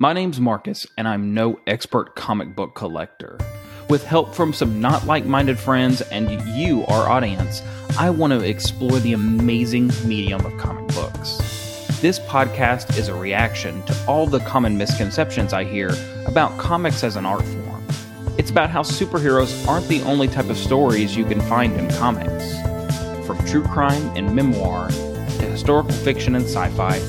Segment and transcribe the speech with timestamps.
[0.00, 3.36] My name's Marcus, and I'm no expert comic book collector.
[3.90, 7.62] With help from some not like minded friends and you, our audience,
[7.98, 11.38] I want to explore the amazing medium of comic books.
[12.00, 15.90] This podcast is a reaction to all the common misconceptions I hear
[16.26, 17.84] about comics as an art form.
[18.38, 22.54] It's about how superheroes aren't the only type of stories you can find in comics.
[23.26, 27.00] From true crime and memoir to historical fiction and sci fi,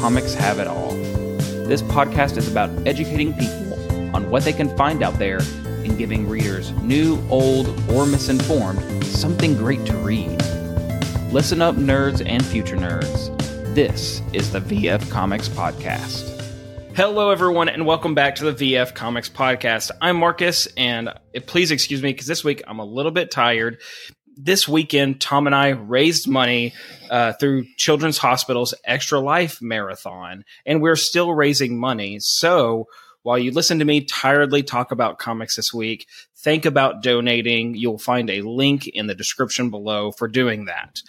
[0.00, 0.87] comics have it all.
[1.68, 5.40] This podcast is about educating people on what they can find out there
[5.84, 10.30] and giving readers, new, old, or misinformed, something great to read.
[11.30, 13.36] Listen up, nerds and future nerds.
[13.74, 16.36] This is the VF Comics Podcast.
[16.96, 19.90] Hello, everyone, and welcome back to the VF Comics Podcast.
[20.00, 21.10] I'm Marcus, and
[21.44, 23.82] please excuse me because this week I'm a little bit tired.
[24.40, 26.72] This weekend, Tom and I raised money
[27.10, 32.18] uh, through Children's Hospital's Extra Life Marathon, and we're still raising money.
[32.20, 32.86] So,
[33.24, 37.74] while you listen to me tiredly talk about comics this week, think about donating.
[37.74, 41.00] You'll find a link in the description below for doing that.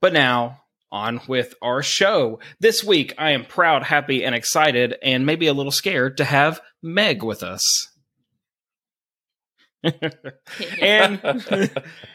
[0.00, 2.38] But now, on with our show.
[2.60, 6.62] This week, I am proud, happy, and excited, and maybe a little scared to have
[6.82, 7.88] Meg with us.
[10.80, 11.70] and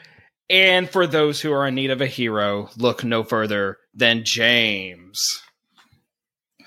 [0.49, 5.41] and for those who are in need of a hero, look no further than James.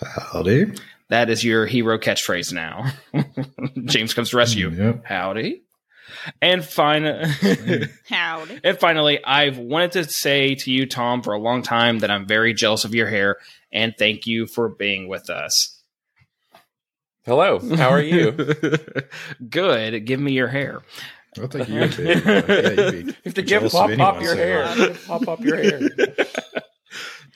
[0.01, 0.73] Howdy.
[1.11, 2.93] That is your hero catchphrase now.
[3.85, 4.71] James comes to rescue.
[4.71, 5.05] Yep.
[5.05, 5.63] Howdy.
[6.41, 7.05] And fine.
[8.09, 8.61] Howdy.
[8.65, 12.27] And finally, I've wanted to say to you, Tom, for a long time that I'm
[12.27, 13.37] very jealous of your hair,
[13.73, 15.74] and thank you for being with us.
[17.25, 18.33] Hello, how are you?
[19.49, 20.05] Good.
[20.05, 20.83] Give me your hair.
[21.43, 22.13] I think you'd be.
[22.13, 24.95] uh, yeah, you'd be You have to give jealous pop pop your hair.
[25.07, 25.81] pop pop your hair.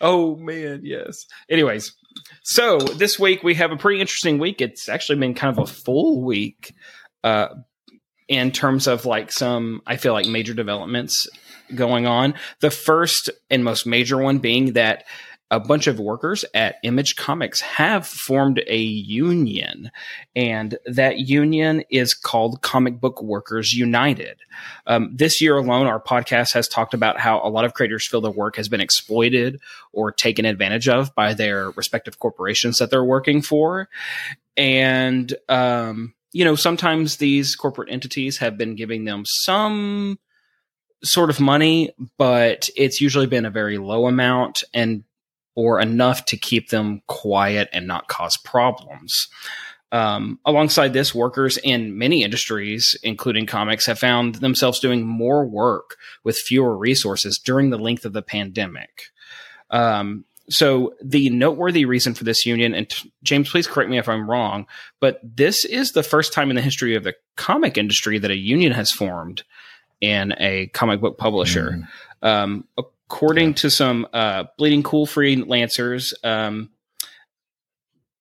[0.00, 1.24] Oh man, yes.
[1.48, 1.94] Anyways,
[2.42, 4.60] so this week we have a pretty interesting week.
[4.60, 6.74] It's actually been kind of a full week,
[7.24, 7.48] uh,
[8.28, 11.26] in terms of like some I feel like major developments
[11.74, 12.34] going on.
[12.60, 15.04] The first and most major one being that
[15.50, 19.90] a bunch of workers at Image Comics have formed a union,
[20.36, 24.40] and that union is called Comic Book Workers United.
[24.86, 28.20] Um, this year alone, our podcast has talked about how a lot of creators feel
[28.20, 29.60] their work has been exploited
[29.92, 33.88] or taken advantage of by their respective corporations that they're working for.
[34.56, 40.18] And, um, you know, sometimes these corporate entities have been giving them some
[41.02, 45.04] sort of money, but it's usually been a very low amount and
[45.58, 49.26] or enough to keep them quiet and not cause problems.
[49.90, 55.96] Um, alongside this, workers in many industries, including comics, have found themselves doing more work
[56.22, 59.10] with fewer resources during the length of the pandemic.
[59.70, 64.08] Um, so the noteworthy reason for this union, and t- James, please correct me if
[64.08, 64.64] I'm wrong,
[65.00, 68.36] but this is the first time in the history of the comic industry that a
[68.36, 69.42] union has formed
[70.00, 71.80] in a comic book publisher.
[72.22, 72.28] Mm.
[72.28, 72.64] Um,
[73.10, 76.68] according to some uh, Bleeding Cool freelancers, um,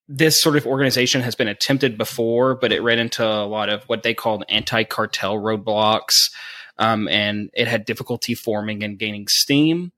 [0.07, 3.83] this sort of organization has been attempted before, but it ran into a lot of
[3.83, 6.31] what they called anti-cartel roadblocks,
[6.77, 9.91] um, and it had difficulty forming and gaining steam.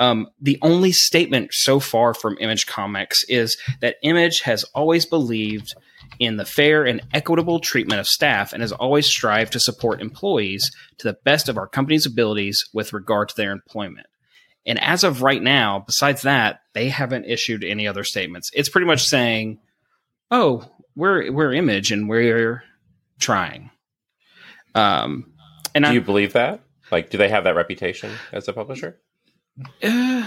[0.00, 5.74] Um, the only statement so far from Image Comics is that Image has always believed
[6.18, 10.72] in the fair and equitable treatment of staff and has always strived to support employees
[10.98, 14.08] to the best of our company's abilities with regard to their employment.
[14.66, 18.50] And as of right now, besides that, they haven't issued any other statements.
[18.54, 19.58] It's pretty much saying,
[20.30, 22.62] "Oh, we're we're Image and we're
[23.18, 23.70] trying."
[24.74, 25.32] Um,
[25.74, 26.60] and Do I, you believe that?
[26.90, 28.98] Like, do they have that reputation as a publisher?
[29.82, 30.26] uh,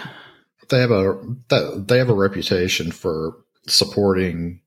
[0.70, 3.36] They have a that- they have a reputation for
[3.68, 4.62] supporting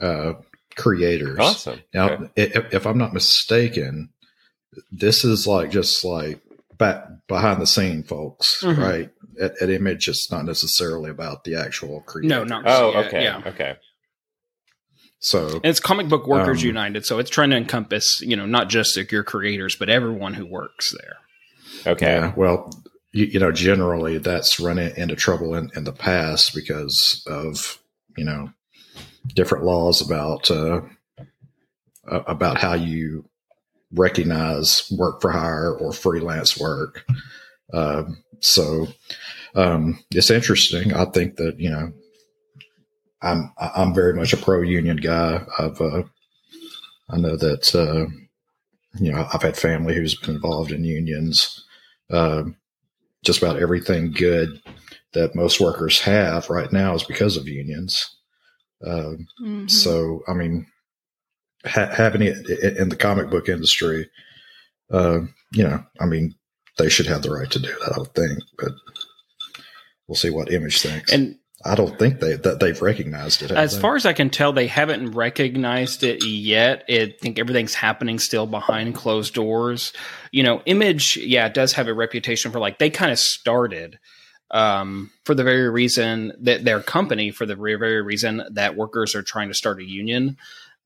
[0.00, 0.34] uh,
[0.76, 1.38] creators.
[1.38, 1.80] Awesome.
[1.92, 2.28] Now, Okay.
[2.36, 4.10] if, if I'm not mistaken,
[4.92, 6.40] this is like just like
[6.78, 8.76] back behind the scene, folks, Mhm.
[8.78, 9.10] right?
[9.40, 12.30] At, at Image, it's not necessarily about the actual creators.
[12.30, 13.22] no, not Oh, yeah, okay.
[13.22, 13.42] yeah.
[13.46, 13.76] Okay.
[15.20, 18.46] So And it's Comic Book Workers Um, United, so it's trying to encompass, you know,
[18.46, 21.92] not just like your creators, but everyone who works there.
[21.92, 22.06] Okay.
[22.06, 22.70] Yeah, well,
[23.12, 27.80] you, you know, generally that's run into trouble in, in the past because of
[28.16, 28.50] you know
[29.34, 30.82] different laws about uh,
[32.06, 33.27] about how you
[33.92, 37.04] recognize work for hire or freelance work.
[37.72, 38.86] Um, so
[39.54, 40.92] um, it's interesting.
[40.94, 41.92] I think that you know
[43.22, 45.44] I'm I'm very much a pro union guy.
[45.58, 46.02] I've uh,
[47.10, 48.06] I know that uh,
[49.00, 51.64] you know I've had family who's been involved in unions
[52.10, 52.56] um,
[53.24, 54.60] just about everything good
[55.12, 58.14] that most workers have right now is because of unions.
[58.84, 59.70] Uh, Mhm.
[59.70, 60.66] So, I mean,
[61.64, 64.10] ha- having it in the comic book industry,
[64.92, 65.20] uh,
[65.52, 66.34] you know, I mean,
[66.78, 68.72] they should have the right to do that, I would think, but
[70.06, 71.12] we'll see what Image thinks.
[71.12, 73.50] And I don't think they that they've recognized it.
[73.50, 73.80] as they?
[73.80, 76.84] far as I can tell, they haven't recognized it yet.
[76.88, 79.92] I think everything's happening still behind closed doors.
[80.30, 83.98] You know, Image, yeah, it does have a reputation for like they kind of started
[84.52, 89.14] um, for the very reason that their company, for the very, very reason that workers
[89.14, 90.36] are trying to start a union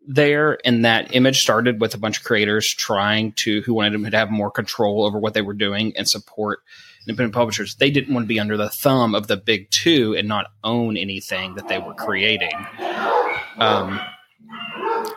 [0.07, 0.59] there.
[0.65, 4.17] And that Image started with a bunch of creators trying to who wanted them to
[4.17, 6.61] have more control over what they were doing and support
[7.07, 7.75] independent publishers.
[7.75, 10.97] They didn't want to be under the thumb of the big two and not own
[10.97, 12.55] anything that they were creating.
[13.57, 14.01] Um,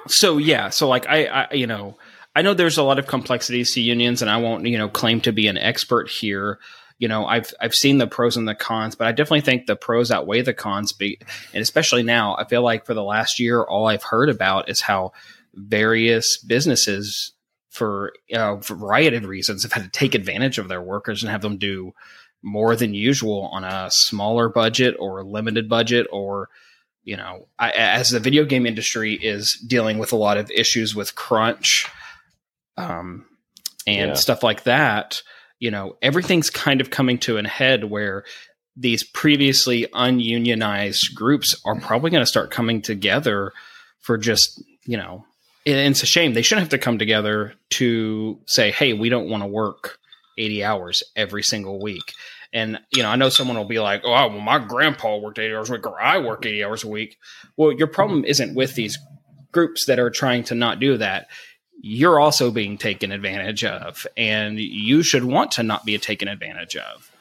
[0.08, 1.98] so yeah, so like I, I, you know,
[2.36, 5.22] I know there's a lot of complexities to unions, and I won't, you know, claim
[5.22, 6.60] to be an expert here.
[6.98, 9.76] You know, I've I've seen the pros and the cons, but I definitely think the
[9.76, 10.94] pros outweigh the cons.
[10.94, 11.20] Be,
[11.54, 14.80] and especially now, I feel like for the last year, all I've heard about is
[14.82, 15.12] how
[15.54, 17.34] various businesses,
[17.70, 21.42] for a variety of reasons, have had to take advantage of their workers and have
[21.42, 21.94] them do
[22.42, 26.48] more than usual on a smaller budget or limited budget or
[27.04, 30.94] you know I, as the video game industry is dealing with a lot of issues
[30.96, 31.88] with crunch
[32.78, 33.26] um,
[33.88, 34.14] and Yeah.
[34.14, 35.24] stuff like that
[35.60, 38.24] you know everything's kind of coming to an head where
[38.78, 43.54] these previously ununionized groups are probably going to start coming together
[44.02, 45.26] for just you know
[45.66, 49.42] it's a shame they shouldn't have to come together to say hey we don't want
[49.42, 49.98] to work
[50.38, 52.14] 80 hours every single week.
[52.54, 55.56] And you know i know someone will be like oh well my grandpa worked 80
[55.56, 57.18] hours a week or i work 80 hours a week.
[57.58, 58.98] Well your problem isn't with these
[59.52, 61.28] groups that are trying to not do that
[61.88, 66.76] you're also being taken advantage of and you should want to not be taken advantage
[66.76, 67.12] of.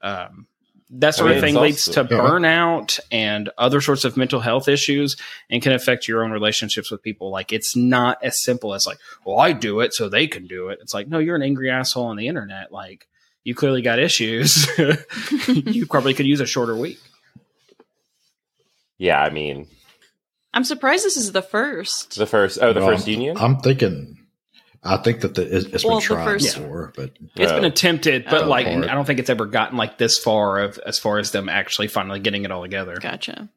[0.00, 0.46] Um,
[0.88, 2.20] that sort I of thing leads also- to Yeah.
[2.22, 5.16] burnout and other sorts of mental health issues
[5.50, 7.30] and can affect your own relationships with people.
[7.30, 10.68] Like it's not as simple as like well i do it so they can do
[10.70, 10.78] it.
[10.80, 12.72] It's like no you're an angry asshole on the internet.
[12.72, 13.06] Like
[13.44, 14.66] you clearly got issues.
[15.48, 16.98] You probably could use a shorter week.
[18.96, 19.66] Yeah, I mean,
[20.54, 22.16] I'm surprised this is the first.
[22.16, 23.36] the first, oh, the Well, first union?
[23.38, 24.18] I'm thinking,
[24.82, 27.56] I think that the, it, it's Well, been the tried first- before, but It's Oh.
[27.56, 28.84] been attempted, but like Part.
[28.88, 31.88] I don't think it's ever gotten like this far of as far as them actually
[31.88, 32.96] finally getting it all together.
[33.00, 33.48] Gotcha.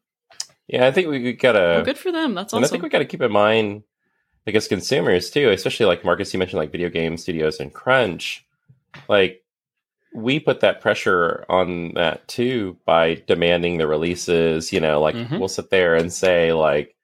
[0.67, 1.59] yeah, I think we, we gotta.
[1.59, 2.33] well, good for them.
[2.33, 3.83] That's and I think we got to keep in mind,
[4.47, 8.43] I guess, consumers too, especially like Marcus, you mentioned like video game studios and crunch.
[9.07, 9.43] Like,
[10.17, 14.73] we put that pressure on that too by demanding the releases.
[14.73, 15.37] You know, like Mhm.
[15.37, 16.95] we'll sit there and say, like,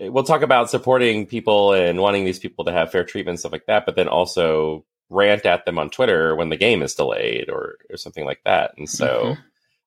[0.00, 3.52] we'll talk about supporting people and wanting these people to have fair treatment and stuff
[3.52, 7.50] like that, but then also rant at them on Twitter when the game is delayed
[7.50, 8.72] or, or something like that.
[8.78, 9.36] And so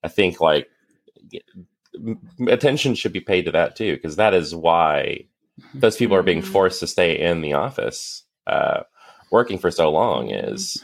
[0.04, 0.70] I think like
[2.48, 5.26] attention should be paid to that too, because that is why
[5.74, 6.52] those people are being Mhm.
[6.52, 8.84] forced to stay in the office, uh,
[9.32, 10.84] working for so long is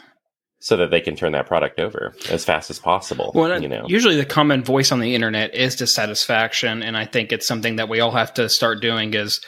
[0.61, 3.31] so that they can turn that product over as fast as possible.
[3.33, 7.31] Well, you know, usually the common voice on the internet is dissatisfaction, and I think
[7.31, 9.41] it's something that we all have to start doing is,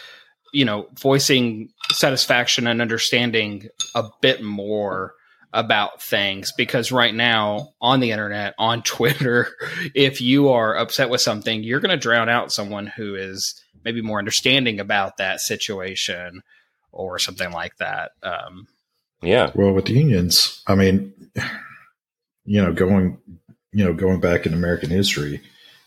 [0.54, 5.14] you know, voicing satisfaction and understanding a bit more
[5.54, 9.50] about things because right now on the internet on twitter
[9.94, 14.02] if you are upset with something you're going to drown out someone who is maybe
[14.02, 16.42] more understanding about that situation
[16.92, 18.68] or something like that um,
[19.24, 21.14] yeah, Well, with the unions, I mean,
[22.46, 23.18] you know, going,
[23.72, 25.42] you know, going back in American history,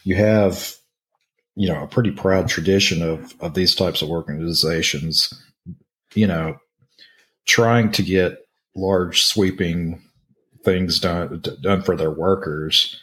[0.04, 0.74] you have,
[1.54, 5.32] you know, a pretty proud tradition of of these types of organizations,
[6.14, 6.58] you know,
[7.46, 8.38] trying to get
[8.74, 10.02] large sweeping
[10.64, 13.00] things done done for their workers.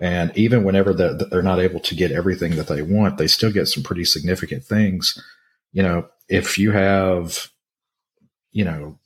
[0.00, 3.52] And even whenever they're, they're not able to get everything that they want, they still
[3.52, 5.12] get some pretty significant things.
[5.72, 7.48] You know, if you have,
[8.52, 8.98] you know,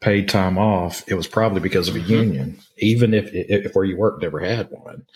[0.00, 2.08] paid time off, it was probably because of a Mhm.
[2.08, 5.06] union, even if, if where you worked never had one.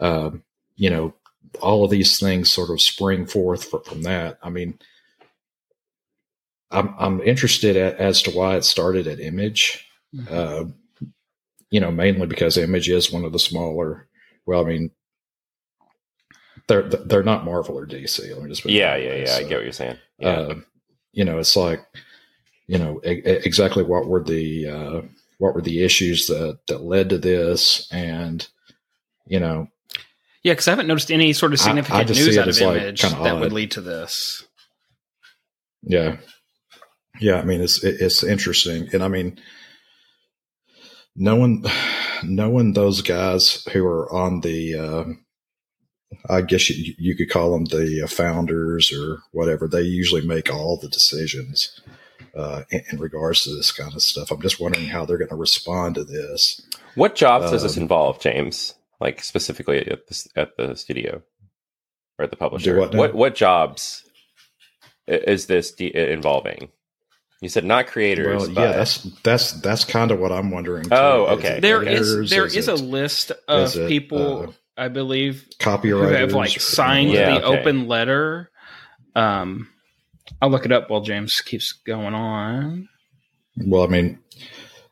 [0.00, 0.44] Um,
[0.76, 1.14] you know,
[1.60, 4.38] all of these things sort of spring forth fr- from that.
[4.42, 4.78] I mean,
[6.70, 9.86] I'm I'm interested at, as to why it started at Image.
[10.28, 10.66] Uh,
[11.70, 14.06] you know, mainly because Image is one of the smaller.
[14.46, 14.90] Well, I mean,
[16.68, 18.30] they're they're not Marvel or DC.
[18.32, 19.36] Let me just yeah, yeah, yeah.
[19.36, 19.98] I get what you're saying.
[20.18, 20.54] Yeah, uh,
[21.12, 21.80] you know, it's like,
[22.70, 25.02] you know, e- exactly what were the uh,
[25.38, 28.46] what were the issues that that led to this, and
[29.26, 29.66] you know,
[30.44, 32.80] yeah because i haven't noticed any sort of I- I significant news out of like,
[32.82, 34.44] image kinda that would lead to this
[35.82, 36.18] yeah,
[37.20, 37.40] yeah.
[37.40, 39.40] I mean, it's it- it's interesting, and I mean,
[41.16, 41.64] knowing
[42.22, 45.04] knowing those guys who are on the uh,
[46.28, 49.66] I guess you, you could call them the uh, founders or whatever.
[49.66, 51.80] They usually make all the decisions
[52.36, 54.30] uh, in, in, regards to this kind of stuff.
[54.30, 56.60] I'm just wondering how they're going to respond to this.
[56.94, 58.74] What jobs does this um, involve, James?
[59.00, 61.22] Like specifically at the at the studio
[62.20, 62.78] or at the publisher?
[62.78, 64.04] What, what, what jobs
[65.06, 66.70] is this de- involving?
[67.40, 68.48] You said not creators.
[68.48, 70.84] Well, yeah, that's that's that's kind of what I'm wondering.
[70.84, 70.90] Too.
[70.92, 71.58] Oh, okay.
[71.58, 76.14] There is there is, is a list of it, people, uh, I believe, copyright who
[76.16, 77.60] have like signed yeah, the okay.
[77.60, 78.50] open letter.
[79.16, 79.68] Um,
[80.40, 82.88] I'll look it up while James keeps going on.
[83.56, 84.18] Well, I mean,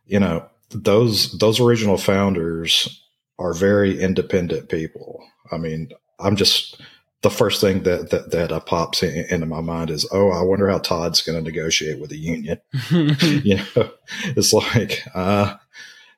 [0.07, 3.03] you know, those those original founders
[3.39, 5.25] are very independent people.
[5.51, 6.81] I mean, I'm just
[7.23, 10.43] the first thing that that, that uh, pops in, into my mind is, oh, I
[10.43, 12.61] wonder how Todd's going to negotiate with the union.
[12.91, 13.91] you know,
[14.37, 15.55] it's like uh,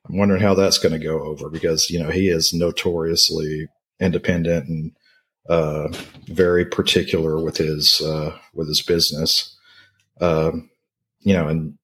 [0.09, 3.69] I'm wondering how that's going to go over because you know he is notoriously
[4.00, 4.93] independent and
[5.49, 5.88] uh,
[6.26, 9.56] very particular with his uh, with his business.
[10.20, 10.70] Um,
[11.20, 11.78] you know, and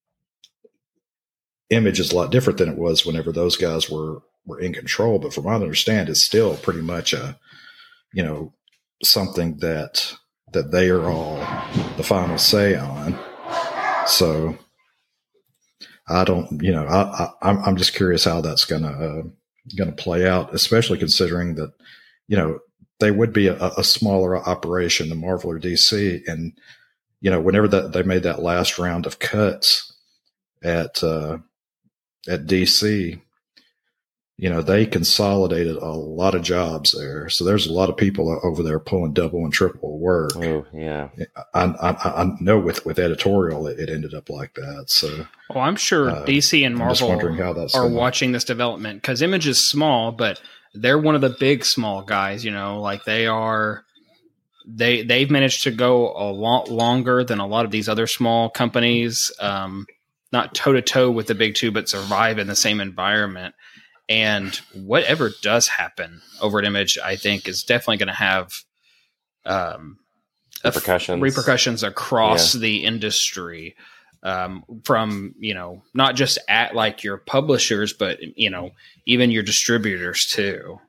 [1.69, 5.19] image is a lot different than it was whenever those guys were were in control.
[5.19, 7.37] But from what I understand, it's still pretty much a
[8.13, 8.53] you know
[9.03, 10.13] something that
[10.53, 11.37] that they are all
[11.97, 13.17] the final say on.
[14.07, 14.57] So
[16.07, 19.23] I don't, you know, I, I am I'm just curious how that's gonna uh,
[19.77, 21.73] gonna play out, especially considering that,
[22.27, 22.59] you know,
[22.99, 26.53] they would be a, a smaller operation than Marvel or DC, and
[27.21, 29.93] you know, whenever that they made that last round of cuts
[30.63, 31.37] at uh,
[32.27, 33.21] at DC,
[34.39, 37.27] you know, they consolidated a lot of jobs there.
[37.27, 40.35] So there's a lot of people over there pulling double and triple work.
[40.35, 41.09] Oh, yeah.
[41.55, 44.85] I, I, I know with, with editorial, it, it, ended up like that.
[44.89, 47.93] So, well, I'm sure uh, DC and Marvel are going.
[47.93, 50.39] watching this development because Image is small, but
[50.75, 53.85] they're one of the big small guys, you know, like they are,
[54.67, 58.51] they, they've managed to go a lot longer than a lot of these other small
[58.51, 59.31] companies.
[59.39, 59.87] Um,
[60.31, 63.55] not toe to toe with the big two, but survive in the same environment.
[64.09, 68.53] And whatever does happen over an Image, I think is definitely going to have
[69.45, 69.97] um,
[70.63, 72.61] repercussions repercussions across yeah.
[72.61, 73.75] the industry.
[74.23, 78.71] Um, from you know not just at like your publishers, but you know
[79.05, 80.79] even your distributors too.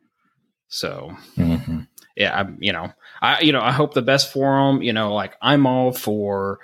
[0.68, 1.80] So mm-hmm.
[2.16, 4.82] yeah, I'm you know I you know I hope the best for them.
[4.82, 6.60] You know, like I'm all for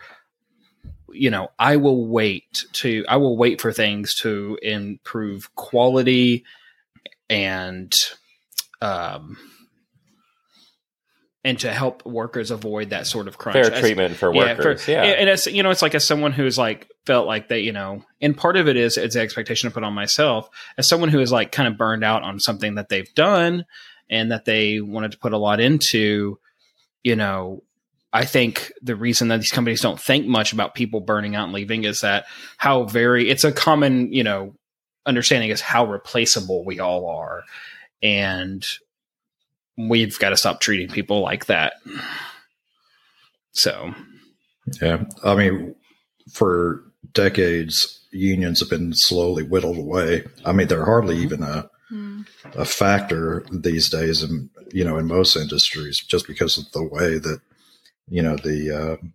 [1.14, 6.44] you know, I will wait to I will wait for things to improve quality
[7.30, 7.92] and
[8.83, 9.37] um
[11.44, 13.54] and to help workers avoid that sort of crunch.
[13.54, 14.88] Fair as, treatment for workers.
[14.88, 15.14] Yeah, for, yeah.
[15.14, 18.02] And it's you know, it's like as someone who's like felt like that, you know,
[18.21, 21.21] and part of it is it's an expectation to put on myself as someone who
[21.21, 23.66] is like kind of burned out on something that they've done
[24.09, 26.38] and that they wanted to put a lot into,
[27.02, 27.62] you know,
[28.14, 31.52] I think the reason that these companies don't think much about people burning out and
[31.52, 32.26] leaving is that
[32.59, 34.54] how very it's a common, you know,
[35.04, 37.42] understanding is how replaceable we all are.
[38.04, 38.64] And
[39.76, 41.75] we've got to stop treating people like that.
[43.50, 43.92] So,
[44.80, 45.75] yeah, I mean,
[46.33, 50.25] for decades, unions have been slowly whittled away.
[50.44, 52.25] I mean, they're hardly even a mm.
[52.54, 57.18] a factor these days, in you know, in most industries, just because of the way
[57.18, 57.40] that
[58.08, 59.06] you know the uh,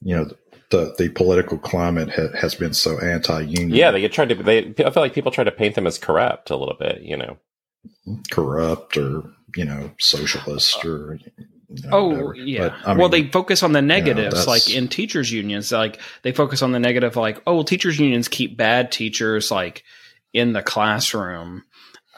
[0.00, 0.30] you know
[0.70, 3.70] the the political climate ha- has been so anti-union.
[3.70, 4.34] Yeah, they get tried to.
[4.34, 7.02] They I feel like people try to paint them as corrupt a little bit.
[7.02, 7.36] You know,
[8.30, 9.22] corrupt or
[9.56, 11.18] you know socialist or.
[11.74, 12.34] You know, oh whatever.
[12.34, 12.68] yeah.
[12.68, 15.72] But, I mean, well, they focus on the negatives, you know, like in teachers unions.
[15.72, 19.82] Like they focus on the negative, like oh, well, teachers unions keep bad teachers like
[20.34, 21.64] in the classroom.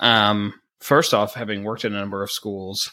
[0.00, 2.90] Um, first off, having worked in a number of schools,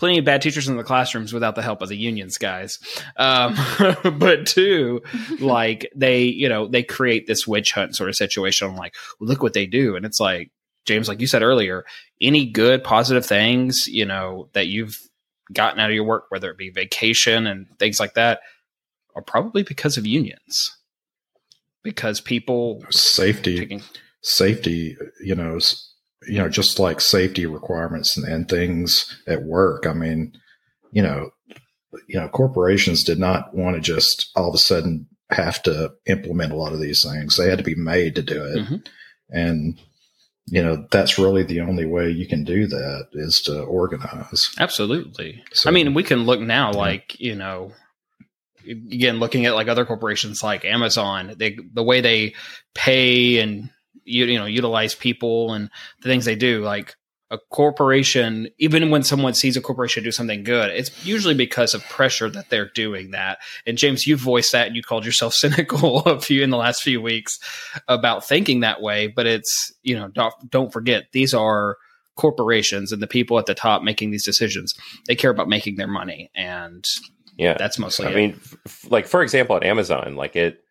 [0.00, 2.78] plenty of bad teachers in the classrooms without the help of the unions guys.
[3.18, 3.54] Um,
[4.18, 5.02] but two
[5.38, 9.42] like they you know they create this witch hunt sort of situation I'm like look
[9.42, 9.94] what they do.
[9.94, 10.50] And it's like
[10.86, 11.84] james like you said earlier
[12.22, 14.98] any good positive things you know that you've
[15.52, 18.40] gotten out of your work whether it be vacation and things like that
[19.14, 20.76] are probably because of unions.
[21.82, 23.58] Because people safety.
[23.58, 23.82] taking-
[24.22, 25.58] safety you know
[26.26, 29.86] you know, just like safety requirements and, and things at work.
[29.86, 30.32] I mean,
[30.92, 31.30] you know,
[32.06, 36.52] you know, corporations did not want to just all of a sudden have to implement
[36.52, 37.36] a lot of these things.
[37.36, 38.58] They had to be made to do it.
[38.58, 38.76] Mm-hmm.
[39.30, 39.80] And,
[40.46, 44.50] you know, that's really the only way you can do that is to organize.
[44.58, 45.42] Absolutely.
[45.52, 46.78] So, I mean, we can look now, yeah.
[46.78, 47.72] like, you know,
[48.68, 52.34] again, looking at like other corporations like Amazon, they, the way they
[52.74, 53.70] pay and
[54.10, 55.70] you, you know utilize people and
[56.02, 56.96] the things they do like
[57.32, 61.84] a corporation, even when someone sees a corporation do something good, it's usually because of
[61.88, 63.38] pressure that they're doing that.
[63.64, 66.82] And James, you voiced that and you called yourself cynical a few in the last
[66.82, 67.38] few weeks
[67.86, 69.06] about thinking that way.
[69.06, 71.76] But it's, you know, don't, don't forget, these are
[72.16, 74.74] corporations and the people at the top making these decisions.
[75.06, 76.32] They care about making their money.
[76.34, 76.84] And
[77.36, 77.54] Yeah.
[77.56, 78.16] that's mostly I it.
[78.16, 80.64] mean, f- like for example, at Amazon, like it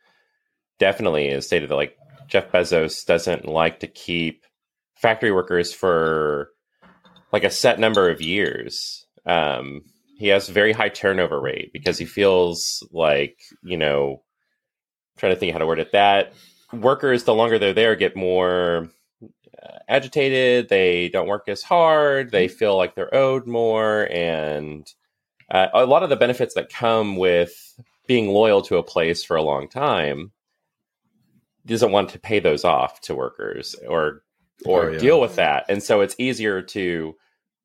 [0.78, 1.96] definitely is stated that like
[2.30, 4.46] Jeff Bezos doesn't like to keep
[4.96, 6.52] factory workers for
[7.32, 9.06] like a set number of years.
[9.26, 9.82] Um,
[10.18, 14.22] he has a very high turnover rate because he feels like you know,
[15.18, 15.92] trying to think how to word it.
[15.92, 16.34] That
[16.72, 18.90] workers, the longer they're there, get more
[19.24, 20.70] uh, agitated.
[20.70, 22.32] They don't work as hard.
[22.32, 24.88] They feel like they're owed more, and
[25.50, 27.76] uh, a lot of the benefits that come with
[28.08, 30.32] being loyal to a place for a long time
[31.70, 34.24] doesn't want to pay those off to workers or
[34.66, 35.00] or Oh, yeah.
[35.00, 37.16] deal with that and so it's easier to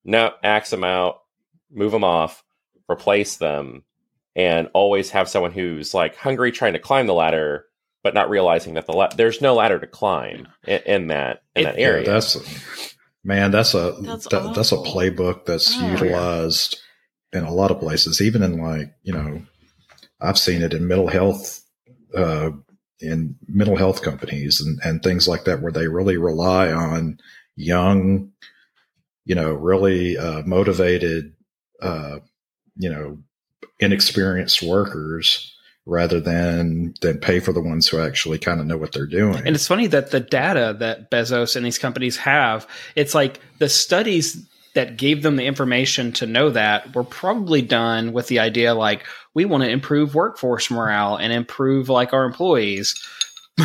[0.04, 1.16] no axe them out
[1.72, 2.44] move them off
[2.90, 3.82] replace them
[4.36, 7.64] and always have someone who's like hungry trying to climb the ladder
[8.04, 11.62] but not realizing that the la- there's no ladder to climb in, in that in
[11.62, 12.36] It- that Yeah, area that's
[13.24, 13.50] man.
[13.50, 15.92] That's a That's that, that's a playbook that's Oh, yeah.
[15.92, 16.78] utilized
[17.32, 19.42] in a lot of places, even in like you know,
[20.20, 21.62] I've seen it in mental health,
[22.14, 22.50] uh,
[23.06, 27.18] in mental health companies and and things like that, where they really rely on
[27.56, 28.32] young,
[29.24, 31.32] you know, really uh, motivated,
[31.82, 32.18] uh,
[32.76, 33.18] you know,
[33.80, 35.50] inexperienced workers
[35.86, 39.36] rather than than pay for the ones who actually kind of know what they're doing.
[39.36, 43.68] And it's funny that the data that Bezos and these companies have, it's like the
[43.68, 48.74] studies that gave them the information to know that were probably done with the idea
[48.74, 52.94] like we want to improve workforce morale and improve like our employees.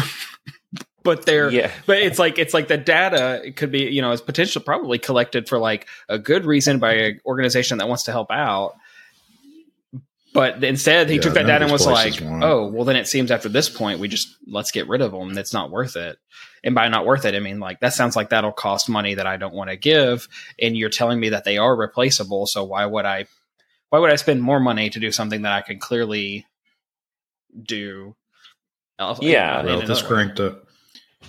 [1.03, 4.11] but they're yeah but it's like it's like the data it could be you know
[4.11, 8.11] is potentially probably collected for like a good reason by an organization that wants to
[8.11, 8.75] help out
[10.33, 12.67] but instead he Yeah, took that none of data and was places like want- oh
[12.67, 15.53] well then it seems after this point we just let's get rid of them that's
[15.53, 16.17] not worth it
[16.63, 19.25] and by not worth it i mean like that sounds like that'll cost money that
[19.27, 20.27] i don't want to give
[20.61, 23.25] and you're telling me that they are replaceable so why would i
[23.89, 26.45] why would i spend more money to do something that i can clearly
[27.63, 28.15] do
[28.99, 29.61] else- Yeah.
[29.61, 30.07] in well, this another way?
[30.23, 30.65] cranked up.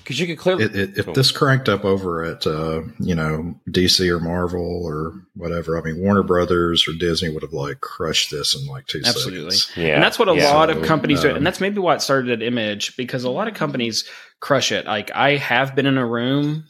[0.03, 1.15] Because you could clearly it, it, if Cool.
[1.15, 6.01] this cranked up over at uh, you know DC or Marvel or whatever, I mean
[6.01, 9.53] Warner Brothers or Disney would have like crushed this in like two Absolutely.
[9.53, 9.73] seconds.
[9.77, 10.53] yeah and that's what a yeah.
[10.53, 13.25] lot of So, companies do um, and that's maybe why it started at image because
[13.25, 14.05] a lot of companies
[14.41, 16.65] crush it like i have been in a room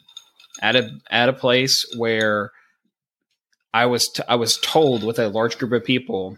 [0.62, 2.50] at a at a place where
[3.72, 6.36] i was t- i was told with a large group of people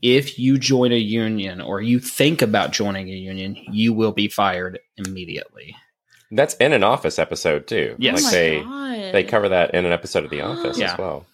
[0.00, 4.28] if you join a union or you think about joining a union you will be
[4.28, 5.76] fired immediately
[6.30, 7.96] That's in an Office episode too.
[7.98, 8.20] Yes.
[8.20, 8.60] oh like my they
[9.04, 9.14] God.
[9.14, 10.92] they cover that in an episode of The Office Yeah.
[10.92, 11.26] as well.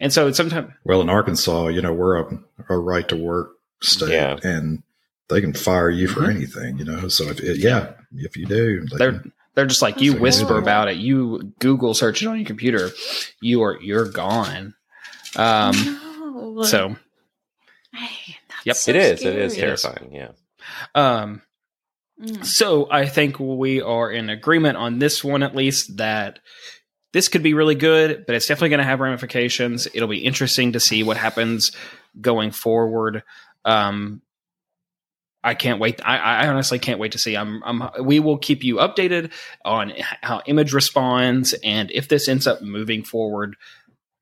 [0.00, 2.38] and so sometimes Well, in Arkansas, you know we're a,
[2.70, 3.50] a right to work
[3.82, 4.38] state, Yeah.
[4.42, 4.82] and
[5.28, 6.34] they can fire you for Mhm.
[6.36, 6.78] anything.
[6.78, 10.00] You know, so if it, yeah, if you do, they they're can- they're just like
[10.00, 10.62] you whisper amazing.
[10.62, 12.90] about it you google search it on your computer
[13.40, 14.72] you are you're gone
[15.36, 15.74] um
[16.54, 16.62] No.
[16.62, 16.96] so
[17.92, 18.76] Hey, that's Yep.
[18.76, 19.22] so it is.
[19.24, 20.12] It is terrifying.
[20.12, 20.28] Yeah.
[20.94, 21.42] um
[22.20, 22.44] Mm.
[22.44, 26.40] So I think we are in agreement on this one, at least, that
[27.12, 29.88] this could be really good, but it's definitely going to have ramifications.
[29.94, 31.72] It'll be interesting to see what happens
[32.20, 33.22] going forward.
[33.64, 34.22] Um,
[35.42, 36.00] I can't wait.
[36.04, 37.36] I, I honestly can't wait to see.
[37.36, 38.04] I'm, I'm.
[38.04, 39.32] We will keep you updated
[39.64, 43.56] on how Image responds and if this ends up moving forward,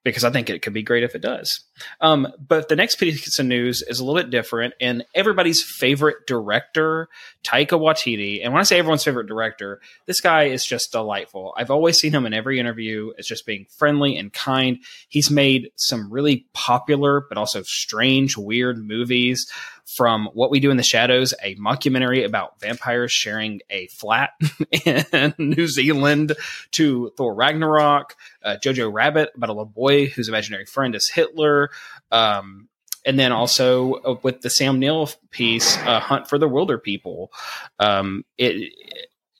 [0.06, 1.64] because I think it could be great if it does.
[2.00, 6.28] Um, but the next piece of news is a little bit different, and everybody's favorite
[6.28, 7.08] director,
[7.42, 8.40] Taika Waititi.
[8.42, 11.54] And when I say everyone's favorite director, this guy is just delightful.
[11.56, 14.78] I've always seen him in every interview as just being friendly and kind.
[15.08, 19.50] He's made some really popular but also strange, weird movies.
[19.86, 24.30] From What We Do in the Shadows, a mockumentary about vampires sharing a flat
[24.84, 26.36] in New Zealand,
[26.72, 31.70] to Thor Ragnarok, uh, Jojo Rabbit about a little boy whose imaginary friend is Hitler.
[32.10, 32.68] Um,
[33.06, 37.28] and then also uh, with the Sam Neill piece, uh, Hunt for the Wilderpeople.
[37.78, 38.72] Um, it,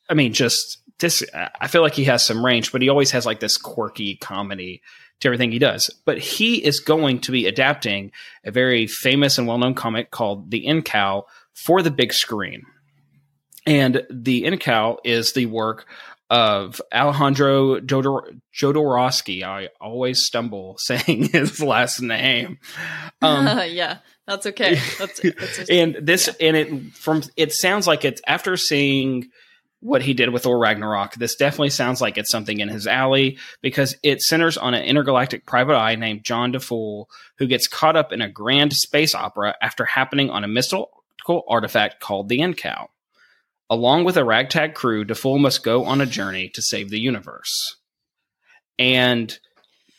[0.09, 1.25] I mean, just this.
[1.35, 4.83] I feel like he has some range, but he always has like this quirky comedy
[5.21, 5.91] to everything he does.
[6.05, 8.13] But he is going to be adapting
[8.45, 11.25] a very famous and well-known comic called The Incal
[11.55, 12.63] for the big screen.
[13.67, 15.87] And The Incal is the work
[16.29, 19.43] of Alejandro Jodor- Jodorowsky.
[19.45, 22.59] I always stumble saying his last name.
[23.23, 24.81] Um, yeah, that's okay.
[24.99, 25.21] That's, that's
[25.57, 29.29] just- and this and it from it sounds like it's after seeing
[29.87, 31.15] what he did with Thor Ragnarok.
[31.15, 35.47] This definitely sounds like it's something in his alley because it centers on an intergalactic
[35.47, 37.07] private eye named John DiFool
[37.39, 40.91] who gets caught up in a grand space opera after happening on a mystical
[41.49, 42.89] artifact called the Incal.
[43.71, 47.77] Along with a ragtag crew, DiFool must go on a journey to save the universe.
[48.81, 49.39] And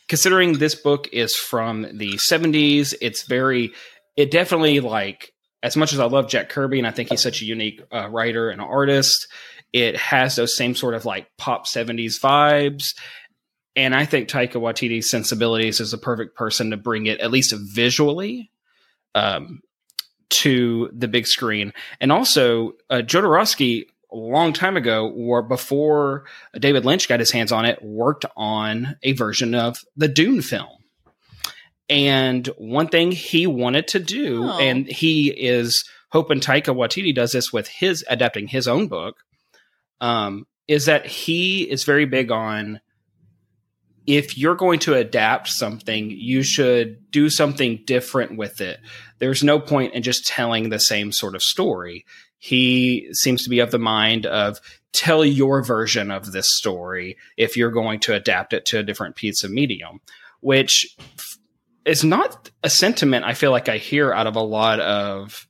[0.06, 3.72] considering this book is from the 70s, it's very,
[4.18, 7.42] it definitely like, as much as I love Jack Kirby and I think he's such
[7.42, 9.26] a unique uh, writer and artist,
[9.72, 12.94] it has those same sort of like pop 70s vibes.
[13.76, 17.54] And I think Taika Waititi's sensibilities is the perfect person to bring it, at least
[17.56, 18.50] visually,
[19.14, 19.60] um,
[20.30, 21.72] to the big screen.
[22.00, 26.24] And also, uh, Jodorowsky, a long time ago, or before
[26.58, 30.68] David Lynch got his hands on it, worked on a version of the Dune film.
[31.90, 34.58] And one thing he wanted to do, Oh.
[34.58, 39.18] and he is hoping Taika Waititi does this with his adapting his own book,
[40.00, 42.80] um, is that he is very big on
[44.06, 48.80] if you're going to adapt something, you should do something different with it.
[49.18, 52.06] There's no point in just telling the same sort of story.
[52.38, 54.60] He seems to be of the mind of
[54.92, 59.16] tell your version of this story if you're going to adapt it to a different
[59.16, 60.00] piece of medium,
[60.40, 60.96] which
[61.84, 65.47] is not a sentiment I feel like I hear out of a lot of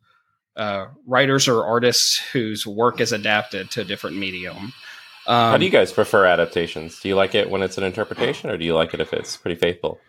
[0.58, 4.72] uh, writers or artists whose work is adapted to a different medium.
[5.26, 7.00] Um, How do you guys prefer adaptations?
[7.00, 9.36] Do you like it when it's an interpretation, or do you like it if it's
[9.36, 10.00] pretty faithful?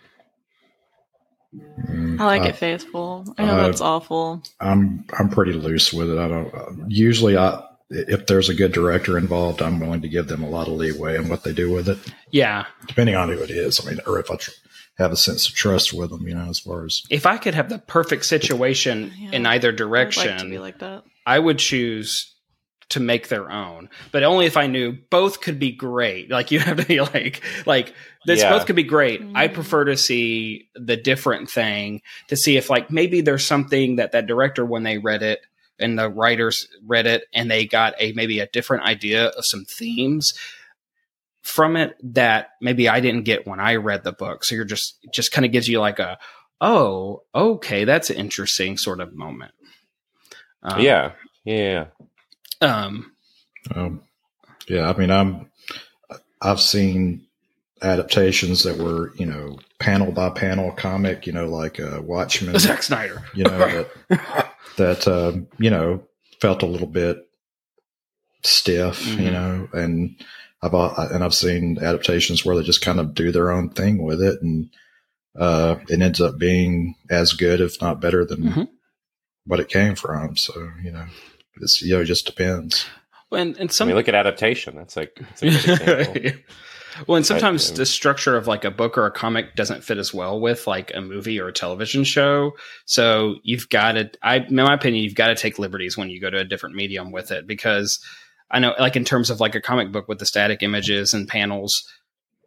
[2.20, 3.34] I like uh, it faithful.
[3.38, 4.44] I know uh, that's awful.
[4.60, 6.18] I'm I'm pretty loose with it.
[6.18, 10.28] I don't uh, usually I if there's a good director involved, I'm willing to give
[10.28, 11.98] them a lot of leeway in what they do with it,
[12.32, 13.84] yeah, depending on who it is.
[13.86, 14.52] I mean, or if I tr-
[15.00, 17.56] have a sense of trust with them, you know, as far as if I could
[17.56, 19.32] have the perfect situation Yeah.
[19.32, 21.04] in either I'd direction, like to be like that.
[21.26, 22.36] I would choose
[22.90, 26.30] to make their own, but only if I knew both could be great.
[26.32, 27.94] Like you have to be like, like
[28.26, 28.50] this Yeah.
[28.50, 29.22] both could be great.
[29.36, 29.54] I Mm.
[29.54, 34.26] prefer to see the different thing to see if like maybe there's something that that
[34.28, 35.42] director when they read it
[35.80, 39.66] and the writers read it and they got a maybe a different idea of some
[39.66, 40.34] themes
[41.42, 44.44] from it that maybe I didn't get when I read the book.
[44.44, 46.18] So you're just it just kind of gives you like a
[46.62, 49.54] oh okay that's an interesting sort of moment.
[50.64, 51.12] Um, yeah,
[51.46, 51.86] yeah.
[52.62, 53.14] Um,
[53.74, 54.02] Um,
[54.68, 55.50] yeah, I mean, I'm
[56.42, 57.26] I've seen
[57.82, 62.84] adaptations that were you know panel by panel comic, you know, like uh, Watchmen, Zack
[62.84, 63.24] Snyder.
[63.34, 63.58] you know
[64.10, 66.04] that that um, you know
[66.42, 67.26] felt a little bit
[68.44, 69.20] stiff, Mhm.
[69.24, 70.16] you know, and
[70.62, 74.22] I've and I've seen adaptations where they just kind of do their own thing with
[74.22, 74.70] it, and
[75.38, 78.68] uh, it ends up being as good, if not better, than Mhm.
[79.46, 80.36] what it came from.
[80.36, 81.06] So you know,
[81.62, 82.86] it's you know, it just depends.
[83.32, 84.76] and and I some mean, look at adaptation.
[84.76, 86.42] That's like that's a good example.
[87.08, 89.98] well, and sometimes I- the structure of like a book or a comic doesn't fit
[89.98, 92.52] as well with like a movie or a television show.
[92.86, 96.20] So you've got to, I, in my opinion, you've got to take liberties when you
[96.20, 98.04] go to a different medium with it because
[98.52, 101.28] I know, like in terms of like a comic book with the static images and
[101.28, 101.84] panels,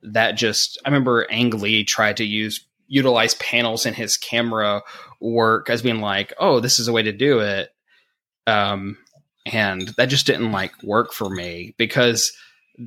[0.02, 4.82] that just I remember Ang Lee tried to use utilize panels in his camera
[5.20, 7.70] work as being like, oh, this is a way to do it.
[8.46, 8.98] Um,
[9.46, 12.30] and that just didn't like work for me because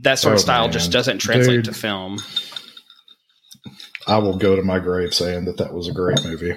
[0.03, 0.71] that sort of Oh, style man.
[0.73, 1.65] just doesn't translate Dude.
[1.65, 2.17] to film.
[4.07, 6.53] I will go to my grave saying that that was a great movie.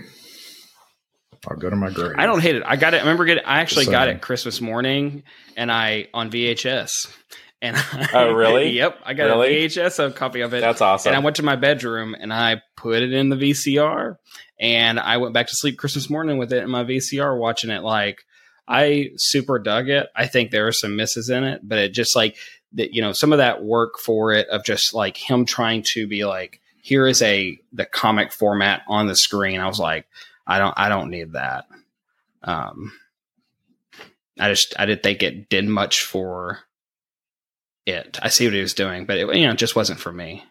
[1.49, 2.15] I'll go to my grave.
[2.19, 2.63] I don't hate it.
[2.67, 2.99] I got it.
[2.99, 3.45] I remember getting.
[3.45, 5.23] I actually Just got it Christmas morning,
[5.57, 6.91] and I on VHS.
[7.61, 8.71] And I, Oh, really?
[8.71, 9.65] yep, I got Really?
[9.65, 10.61] a VHS a copy of it.
[10.61, 11.11] That's awesome.
[11.11, 14.17] And I went to my bedroom and I put it in the VCR,
[14.61, 17.83] and I went back to sleep Christmas morning with it in my VCR, watching it.
[17.83, 18.23] Like
[18.69, 20.09] I super dug it.
[20.15, 22.37] I think there are some misses in it, but it just like
[22.75, 22.93] that.
[22.93, 26.25] You know, some of that work for it of just like him trying to be
[26.25, 29.61] like, here is a the comic format on the screen.
[29.61, 30.07] I was like,
[30.49, 31.67] I don't, I don't need that.
[32.43, 32.93] Um,
[34.41, 36.61] I just, I didn't think it did much for
[37.87, 38.19] it.
[38.23, 40.45] I see what he was doing, but it, you know, it just wasn't for me.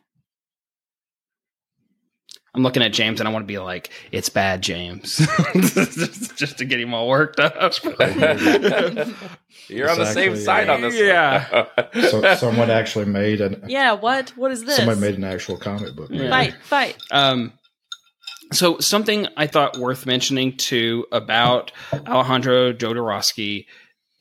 [2.54, 5.18] I'm looking at James and I want to be like, it's bad, James,
[5.54, 7.74] just, just to get him all worked up.
[7.84, 7.94] You're
[9.92, 10.74] on the same Exactly, side yeah.
[10.74, 10.96] on this.
[10.96, 11.66] Yeah.
[12.10, 14.32] So someone actually made an Yeah, what?
[14.36, 14.78] What is this?
[14.78, 16.10] somebody made an actual comic book.
[16.10, 16.18] Yeah.
[16.18, 16.30] movie.
[16.32, 16.98] fight, fight.
[17.12, 17.54] Um,
[18.52, 23.66] so something I thought worth mentioning too about Alejandro Jodorowsky,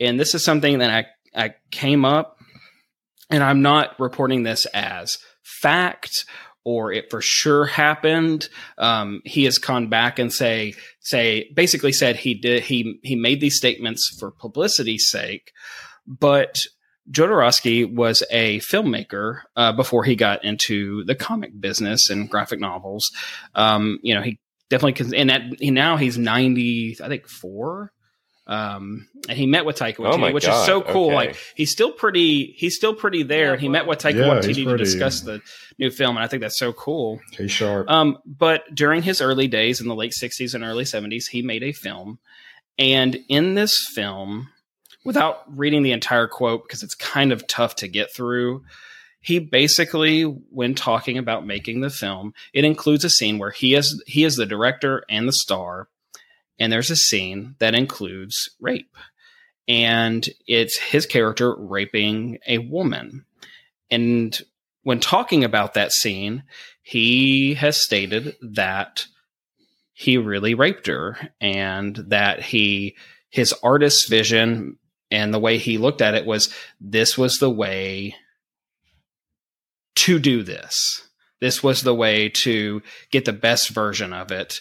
[0.00, 2.38] and this is something that I, I came up,
[3.30, 6.24] and I'm not reporting this as fact
[6.64, 8.48] or it for sure happened.
[8.76, 13.40] Um, he has gone back and say say basically said he did he he made
[13.40, 15.52] these statements for publicity's sake,
[16.06, 16.58] but
[17.10, 23.10] Jodorowsky was a filmmaker uh, before he got into the comic business and graphic novels.
[23.54, 24.38] Um, you know, he
[24.70, 27.92] definitely can, and that he, now he's ninety, I think four.
[28.48, 31.06] Um, and he met with Taika Waititi, Oh which God, is so cool.
[31.06, 31.14] okay.
[31.16, 33.52] Like he's still pretty, he's still pretty there.
[33.54, 35.40] And he met with Taika Yeah, Waititi he's to discuss the
[35.80, 37.20] new film, and I think that's so cool.
[37.32, 37.90] He's sharp.
[37.90, 41.64] Um, but during his early days in the late 60s and early 70s, he made
[41.64, 42.20] a film.
[42.78, 44.50] And in this film,
[45.06, 48.64] without reading the entire quote, because it's kind of tough to get through,
[49.20, 54.02] he basically, when talking about making the film, it includes a scene where he is
[54.06, 55.88] he is the director and the star,
[56.58, 58.96] and there's a scene that includes rape.
[59.68, 63.24] And it's his character raping a woman.
[63.90, 64.40] And
[64.82, 66.44] when talking about that scene,
[66.82, 69.06] he has stated that
[69.92, 72.94] he really raped her and that he
[73.28, 74.78] his artist's vision
[75.10, 78.16] and the way he looked at it was this was the way
[79.96, 81.08] to do this.
[81.40, 84.60] This was the way to get the best version of it.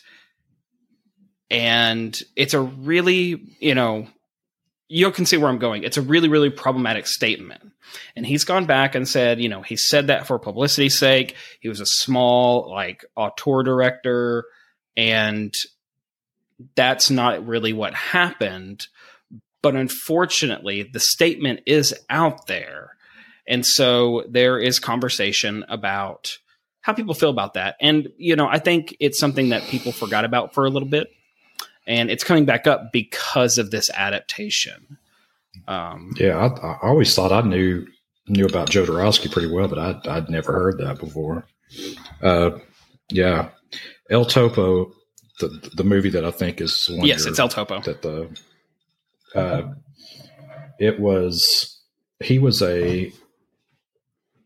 [1.50, 4.08] And it's a really you know
[4.88, 5.84] you can see where i'm going.
[5.84, 7.62] It's a really really problematic statement.
[8.16, 11.36] And he's gone back and said you know he said that for publicity's sake.
[11.60, 14.46] He was a small like auteur director.
[14.98, 15.54] And
[16.76, 18.88] that's not really what happened
[19.66, 22.92] but unfortunately the statement is out there.
[23.48, 26.38] And so there is conversation about
[26.82, 27.76] how people feel about that.
[27.82, 31.08] And you know i think it's something that people forgot about for a little bit.
[31.88, 35.00] And it's coming back up because of this adaptation.
[35.68, 37.88] Um, Yeah, I, I always thought I knew
[38.28, 41.48] knew about Jodorowsky pretty well, but I'd, I'd never heard that before.
[42.22, 42.52] Uh,
[43.10, 43.50] yeah,
[44.12, 44.92] El Topo,
[45.40, 47.82] the the movie that I think is one yes it's el topo.
[47.82, 48.30] that the
[49.36, 49.74] uh,
[50.80, 51.82] it was
[52.24, 53.12] he was a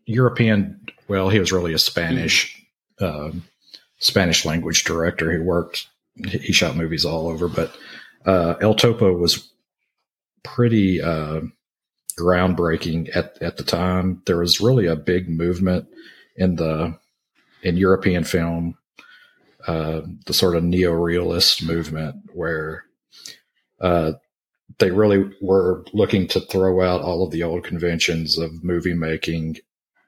[0.06, 0.80] European.
[1.08, 2.56] Well, he was really a Spanish
[3.00, 3.44] um
[3.98, 5.32] Spanish language director.
[5.32, 5.86] He worked.
[6.26, 7.74] He shot movies all over, but
[8.26, 9.50] uh, El Topo was
[10.42, 11.40] pretty uh,
[12.18, 14.22] groundbreaking at at the time.
[14.26, 15.86] There was really a big movement
[16.36, 16.98] in the
[17.62, 18.76] in European film,
[19.66, 22.84] uh, the sort of neo-realist movement where
[23.80, 24.12] uh,
[24.78, 29.56] they really were looking to throw out all of the old conventions of movie making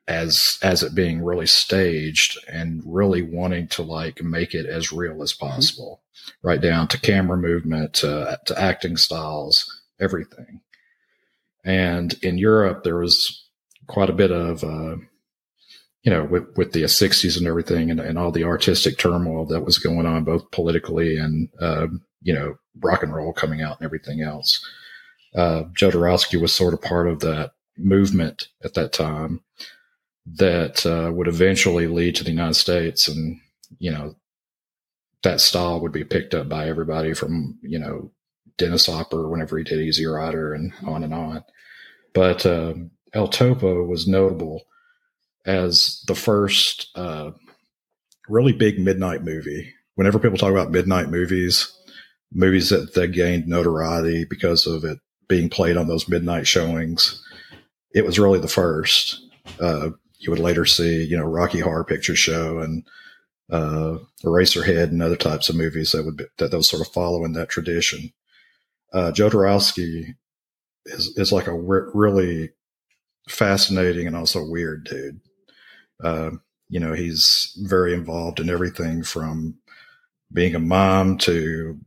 [0.08, 5.22] as as it being really staged and really wanting to like make it as real
[5.22, 6.02] as possible
[6.42, 10.60] right down to camera movement to, to acting styles everything.
[11.64, 13.44] And in europe there was
[13.86, 14.96] quite a bit of uh,
[16.02, 19.64] you know with, with the 60s and everything and, and all the artistic turmoil that
[19.64, 21.86] was going on both politically and uh,
[22.22, 24.64] you know rock and roll coming out and everything else
[25.34, 29.40] uh, jodorowsky was sort of part of that movement at that time
[30.26, 33.40] that uh, would eventually lead to the United States, and
[33.78, 34.14] you know
[35.22, 38.10] that style would be picked up by everybody from you know
[38.58, 41.44] Dennis Hopper whenever he did Easy Rider and on and on.
[42.12, 42.74] But uh,
[43.14, 44.62] El Topo was notable
[45.44, 47.32] as the first uh,
[48.28, 49.72] really big midnight movie.
[49.94, 51.72] Whenever people talk about midnight movies,
[52.34, 57.22] movies that, that gained notoriety because of it being played on those midnight showings,
[57.94, 59.20] it was really the first.
[59.60, 62.86] Uh, you would later see, you know, Rocky Horror Picture Show and
[63.50, 67.24] uh, Eraserhead and other types of movies that would be, that those sort of follow
[67.24, 68.12] in that tradition.
[68.92, 70.14] Uh, Jodorowsky
[70.86, 72.50] is is like a re- really
[73.28, 75.20] fascinating and also weird dude.
[76.02, 76.30] Uh,
[76.68, 79.58] you know, he's very involved in everything from
[80.32, 81.78] being a mom to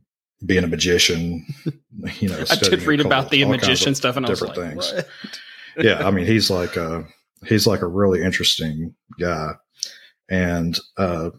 [0.44, 1.46] being a magician.
[2.20, 4.68] You know, i did read about the all kinds of magician stuff and different like
[4.68, 4.92] things
[5.78, 7.06] yeah, I mean, he's like a
[7.46, 9.52] he's like a really interesting guy,
[10.28, 11.30] and uh,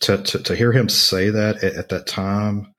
[0.00, 2.74] to, to to hear him say that at, at that time,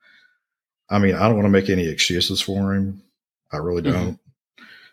[0.90, 3.02] I mean, I don't want to make any excuses for him.
[3.50, 3.92] I really Mhm.
[3.92, 4.18] don't.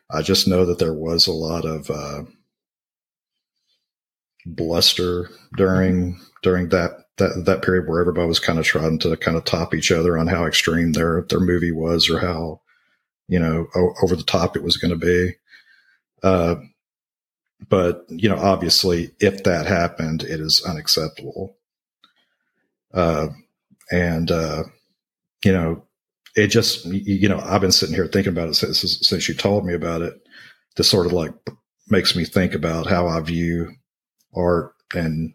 [0.10, 2.23] I just know that there was a lot of uh,
[4.45, 7.04] bluster during during that.
[7.17, 10.17] That, that period where everybody was kind of trying to kind of top each other
[10.17, 12.60] on how extreme their their movie was or how
[13.30, 15.34] you know o- over the top it was going to be
[16.23, 16.56] uh,
[17.69, 21.56] but you know, obviously, if that happened, it is unacceptable.
[22.93, 23.28] Uh,
[23.91, 24.63] and uh,
[25.43, 25.84] you know,
[26.36, 29.65] it just you know, I've been sitting here thinking about it since since you told
[29.65, 30.15] me about it.
[30.75, 31.34] This sort of like
[31.89, 33.71] makes me think about how I view
[34.36, 35.34] art, and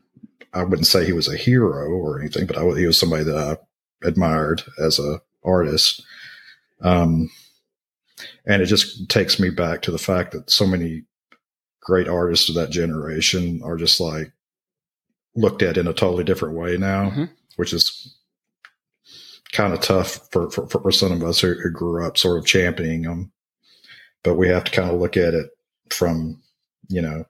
[0.52, 3.36] I wouldn't say he was a hero or anything, but I, he was somebody that
[3.36, 6.02] I admired as a artist.
[6.80, 7.30] Um,
[8.46, 11.04] and it just takes me back to the fact that so many
[11.80, 14.32] great artists of that generation are just like
[15.36, 17.30] looked at in a totally different way now, Mhm.
[17.56, 18.16] which is
[19.52, 22.46] kind of tough for, for, for some of us who, who grew up sort of
[22.46, 23.32] championing them.
[24.22, 25.48] But we have to kind of look at it
[25.90, 26.42] from,
[26.88, 27.24] you know,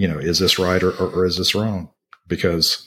[0.00, 1.90] you know, is this right or, or, or is this wrong?
[2.26, 2.86] Because,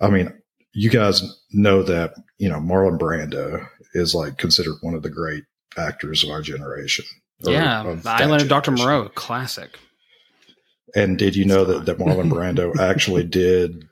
[0.00, 0.32] I mean,
[0.72, 1.22] you guys
[1.52, 5.44] know that, you know, Marlon Brando is like considered one of the great
[5.76, 7.04] actors of our generation.
[7.44, 8.70] yeah, of The that Island of Dr.
[8.70, 9.78] Moreau, classic.
[10.94, 13.84] And did you know that, that Marlon Brando actually did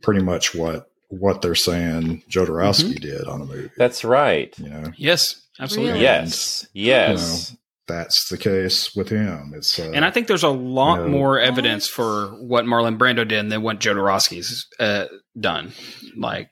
[0.00, 3.00] pretty much what what they're saying Jodorowsky mm-hmm.
[3.00, 3.70] did on a movie?
[3.76, 4.56] That's right.
[4.60, 5.94] You know, Yes, absolutely.
[5.94, 6.04] Really?
[6.04, 6.68] Yes.
[6.72, 7.56] Yes.
[7.86, 9.52] That's the case with him.
[9.56, 11.08] It's uh, And I think there's a lot No.
[11.08, 15.06] more evidence for what Marlon Brando did than what Jodorowsky's uh,
[15.38, 15.72] done.
[16.16, 16.50] Like,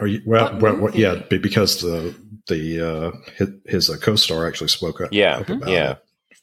[0.00, 2.14] Are you, well, well, well, yeah, because the
[2.48, 5.38] the uh, his, his uh, co-star actually spoke up, Yeah.
[5.38, 5.94] up about Yeah.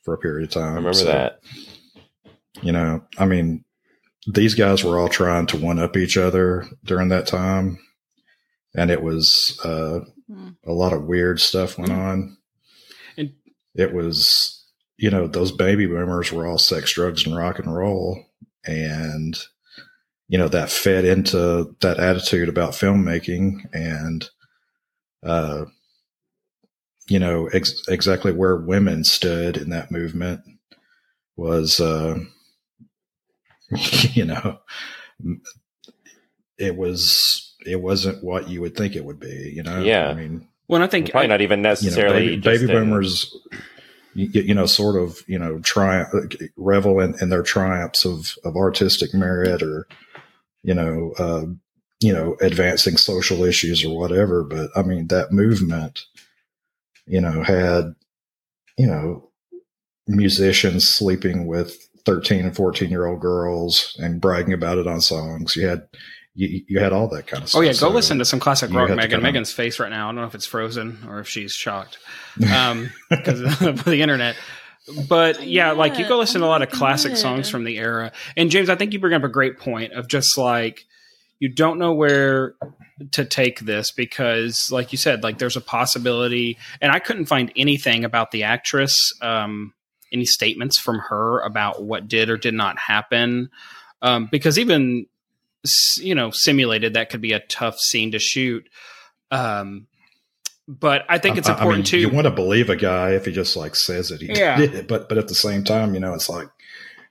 [0.04, 0.64] for a period of time.
[0.74, 1.40] I remember So, that.
[2.62, 3.64] You know, I mean,
[4.28, 7.80] these guys were all trying to one up each other during that time,
[8.76, 10.50] and it was uh, Hmm.
[10.66, 11.98] a lot of weird stuff went Mm.
[11.98, 12.38] on.
[13.76, 14.64] It was,
[14.98, 18.24] you know, those baby boomers were all sex, drugs, and rock and roll,
[18.66, 19.38] and
[20.30, 24.30] you know that fed into that attitude about filmmaking and
[25.22, 25.66] uh
[27.10, 30.42] you know ex- exactly where women stood in that movement
[31.36, 32.18] was uh
[34.14, 34.60] you know
[36.58, 40.08] it was it wasn't what you would think it would be you know Yeah.
[40.10, 43.36] i mean when I think Probably not even you know necessarily baby, just baby boomers
[44.14, 46.10] you, you know sort of you know triumph
[46.56, 49.88] revel in, in their triumphs of of artistic merit or
[50.64, 51.46] you know uh
[52.00, 54.44] you know advancing social issues or whatever.
[54.44, 56.02] But i mean that movement
[57.06, 57.96] you know had
[58.78, 59.30] you know
[60.08, 65.56] musicians sleeping with 13 and 14 year old girls and bragging about it on songs.
[65.56, 65.88] You had
[66.36, 68.40] you, you had all that kind of stuff Oh yeah, go So- listen to some
[68.40, 68.90] classic rock.
[68.90, 69.10] Megan.
[69.10, 70.06] kinda- Megan's face right now.
[70.06, 71.98] I don't know if it's frozen or if she's shocked
[72.54, 74.36] um, because of the internet.
[75.08, 78.12] But yeah, like you go listen to a lot of classic songs from the era.
[78.36, 80.86] And James, I think you bring up a great point of just like
[81.40, 82.56] you don't know where
[83.12, 87.52] to take this because, like you said, like there's a possibility, and I couldn't find
[87.56, 89.74] anything about the actress, um,
[90.12, 93.50] any statements from her about what did or did not happen,
[94.02, 95.06] um, because even s-
[96.02, 98.68] you know simulated that could be a tough scene to shoot.
[99.32, 99.88] Um,
[100.68, 101.98] but I think it's I- I important mean, too.
[102.00, 104.58] You want to believe a guy if he just like says it, he Yeah.
[104.60, 104.88] did it.
[104.88, 106.48] But but at the same time, you know, it's like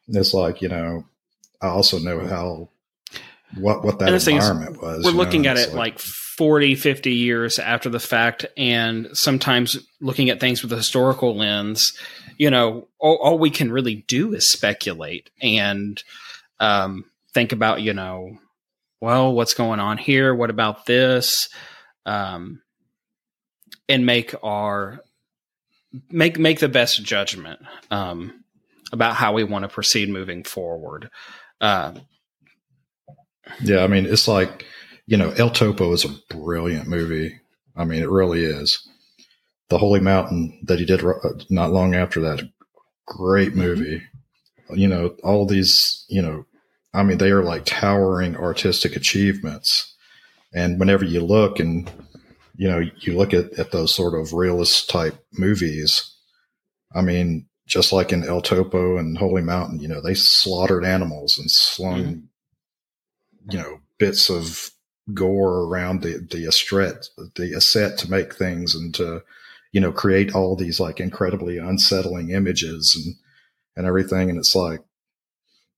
[0.08, 1.04] it's like you know,
[1.60, 2.68] I also know how
[3.58, 5.04] what what that thing is, environment was.
[5.04, 9.76] we're you know, looking at it like 40 50 years after the fact and sometimes
[10.00, 11.92] looking at things with a historical lens
[12.38, 16.02] you know all, all we can really do is speculate and
[16.58, 18.36] um, think about you know
[19.00, 21.48] well what's going on here what about this
[22.06, 22.60] um,
[23.88, 25.00] and make our
[26.10, 28.44] make make the best judgment um,
[28.92, 31.10] about how we want to proceed moving forward
[31.60, 31.92] uh,
[33.62, 33.82] yeah.
[33.84, 34.66] I mean, it's like
[35.06, 37.40] you know, El Topo is a brilliant movie.
[37.76, 38.78] I mean, it really is.
[39.68, 41.02] The Holy Mountain that he did
[41.50, 42.42] not long after that,
[43.06, 44.02] great movie.
[44.74, 46.44] You know, all these, you know,
[46.94, 49.94] I mean, they are like towering artistic achievements.
[50.54, 51.90] And whenever you look and,
[52.54, 56.14] you know, you look at, at those sort of realist type movies,
[56.94, 61.34] I mean, just like in El Topo and Holy Mountain, you know, they slaughtered animals
[61.38, 63.50] and slung, mm-hmm.
[63.50, 64.70] you know, bits of
[65.14, 69.22] gore around the, the asset, the asset to make things and to,
[69.72, 73.14] you know, create all these like incredibly unsettling images and,
[73.76, 74.28] and everything.
[74.28, 74.80] And it's like,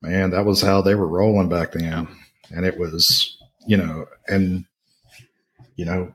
[0.05, 2.09] man, that was how they were rolling back then.
[2.51, 4.67] And it was, you know, and,
[5.77, 6.15] you know,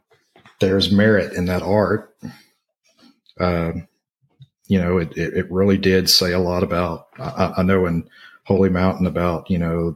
[0.60, 2.16] there's merit in that art.
[3.40, 3.88] Um,
[4.68, 8.08] you know, it, it, it really did say a lot about, I, I know in
[8.46, 9.96] Holy Mountain about, you know,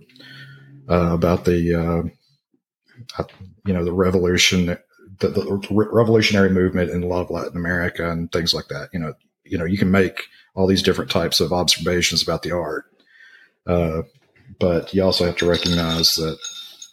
[0.90, 3.28] uh, about the, uh, uh,
[3.66, 4.78] you know, the revolution,
[5.20, 8.90] the, the re- revolutionary movement in a lot of Latin America and things like that.
[8.92, 9.14] You know,
[9.44, 10.24] you know, you can make
[10.56, 12.86] all these different types of observations about the art.
[13.66, 14.02] Uh,
[14.60, 16.38] but you also have to recognize that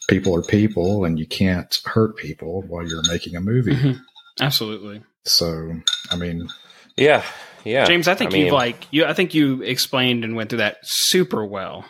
[0.08, 3.74] people are people and you can't hurt people while you're making a movie.
[3.74, 4.00] Mhm.
[4.40, 5.74] absolutely So,
[6.10, 6.48] I mean,
[6.96, 7.24] Yeah.
[7.64, 7.84] Yeah.
[7.84, 9.04] James, I think mean, you like you.
[9.04, 11.84] I think you explained and went through that super well.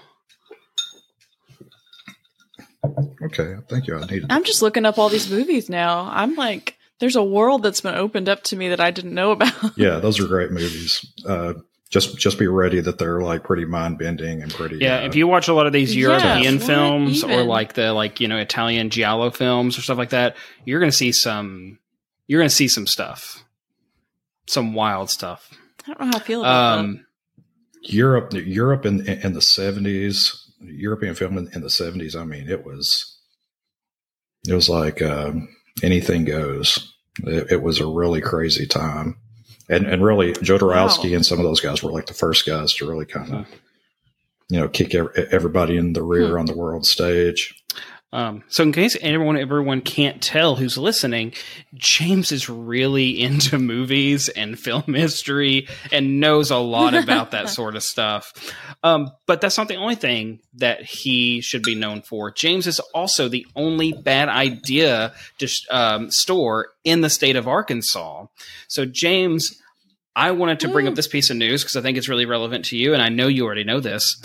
[3.22, 3.96] okay, thank you.
[3.96, 6.08] I needed I'm just looking up all these movies now.
[6.10, 9.30] I'm like, There's a world that's been opened up to me that I didn't know
[9.32, 9.52] about.
[9.76, 11.04] Yeah, those are great movies.
[11.26, 11.54] Uh,
[11.90, 14.78] just just be ready that they're like pretty mind bending and pretty.
[14.78, 17.92] Yeah, uh, if you watch a lot of these European what films or like the
[17.92, 21.78] like you know Italian giallo films or stuff like that, you're going to see some.
[22.26, 23.44] You're going to see some stuff,
[24.46, 25.50] some wild stuff.
[25.84, 27.06] I don't know how I feel about Um,
[27.82, 32.14] Europe, Europe in in the seventies, European film in, in the seventies.
[32.14, 33.18] I mean, it was
[34.46, 35.48] it was like um,
[35.82, 36.94] anything goes.
[37.24, 39.16] It, it was a really crazy time,
[39.70, 41.16] and and really Jodorowsky Wow.
[41.16, 43.46] and some of those guys were like the first guys to really kind of
[44.48, 46.38] you know kick everybody in the rear Hmm.
[46.40, 47.54] on the world stage.
[48.12, 51.32] Um, so in case everyone everyone can't tell who's listening,
[51.74, 57.76] James is really into movies and film history and knows a lot about that sort
[57.76, 58.32] of stuff.
[58.82, 62.30] Um, but that's not the only thing that he should be known for.
[62.30, 68.26] James is also the only bad idea dis- um, store in the state of Arkansas.
[68.66, 69.60] So James,
[70.16, 72.64] I wanted to bring up this piece of news because I think it's really relevant
[72.66, 74.20] to you, and I know you already know this.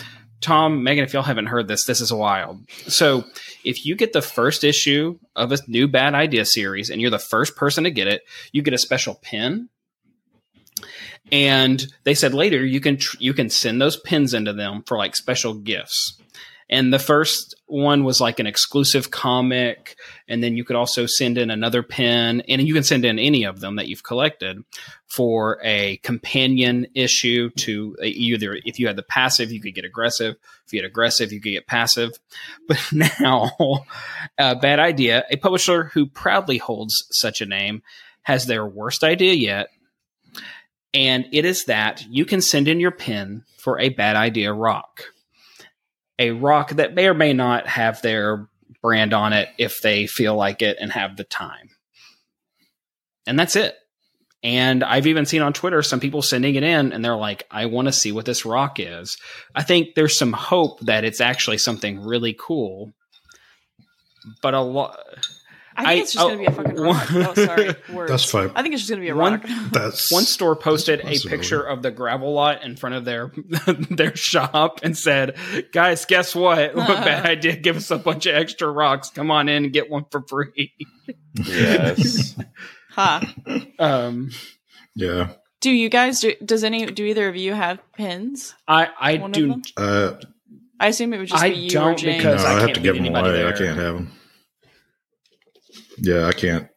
[0.45, 2.69] Tom, Megan, if y'all haven't heard this, this is wild.
[2.87, 3.23] So,
[3.63, 7.17] if you get the first issue of a new bad idea series and you're the
[7.17, 8.21] first person to get it,
[8.51, 9.69] you get a special pin.
[11.31, 14.99] And they said later you can tr- you can send those pins into them for
[14.99, 16.21] like special gifts.
[16.67, 19.97] And the first one was like an exclusive comic,
[20.27, 23.43] and then you could also send in another pin, and you can send in any
[23.43, 24.63] of them that you've collected
[25.05, 30.35] for a companion issue to either if you had the passive, you could get aggressive.
[30.65, 32.11] If you had aggressive, you could get passive.
[32.67, 33.51] But now,
[34.39, 35.23] uh, bad idea.
[35.29, 37.83] A publisher who proudly holds such a name
[38.23, 39.67] has their worst idea yet.
[40.95, 45.03] And it is that you can send in your pin for a bad idea rock.
[46.19, 48.47] A rock that may or may not have their
[48.81, 51.71] brand on it if they feel like it and have the time.
[53.27, 53.75] And that's it.
[54.43, 57.65] And I've even seen on Twitter some people sending it in and they're like, I
[57.65, 59.17] want to see what this rock is.
[59.55, 62.93] I think there's some hope that it's actually something really cool.
[64.43, 64.99] But a lot.
[65.77, 67.09] I think I- it's just oh, gonna be a fucking rock.
[67.11, 67.75] one- oh, sorry.
[67.93, 68.11] Words.
[68.11, 68.51] That's fine.
[68.55, 69.45] I think it's just gonna be a One- rock.
[69.71, 73.31] That's One store posted a picture of the gravel lot in front of their
[73.89, 75.35] their shop and said,
[75.73, 76.75] "Guys, guess what?
[76.75, 77.55] What bad idea?
[77.57, 79.09] Give us a bunch of extra rocks.
[79.09, 80.73] Come on in and get one for free."
[81.33, 82.35] Yes.
[82.91, 83.21] ha.
[83.79, 84.31] Um,
[84.95, 85.29] yeah.
[85.61, 86.33] Do you guys do?
[86.43, 86.85] Does any?
[86.85, 88.53] Do either of you have pins?
[88.67, 89.61] I I do them?
[89.75, 90.13] Uh,
[90.79, 92.23] I assume it would just I be you don't or James.
[92.23, 93.47] no, because I I, have can't to give them anybody away.
[93.47, 94.11] I can't have them.
[95.97, 96.67] Yeah, I can't.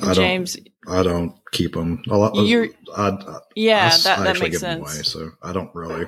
[0.00, 0.14] I don't.
[0.14, 0.56] James,
[0.88, 2.02] I don't keep them.
[2.08, 2.34] A lot.
[2.36, 5.14] You're- I, I, yeah, I, that, I that actually makes give them sense.
[5.14, 6.04] away, so I don't really.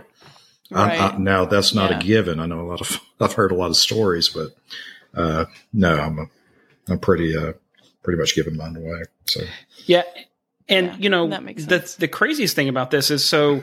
[0.70, 1.00] Right.
[1.00, 1.98] I, I, now that's not Yeah.
[1.98, 2.40] a given.
[2.40, 3.00] I know a lot of.
[3.20, 4.48] I've heard a lot of stories, but
[5.14, 6.18] uh, no, I'm.
[6.18, 6.26] A,
[6.88, 7.36] I'm pretty.
[7.36, 7.52] Uh,
[8.02, 9.02] pretty much giving mine away.
[9.26, 9.42] So
[9.86, 10.02] Yeah,
[10.68, 13.62] and Yeah, you know that makes the the craziest thing about this is so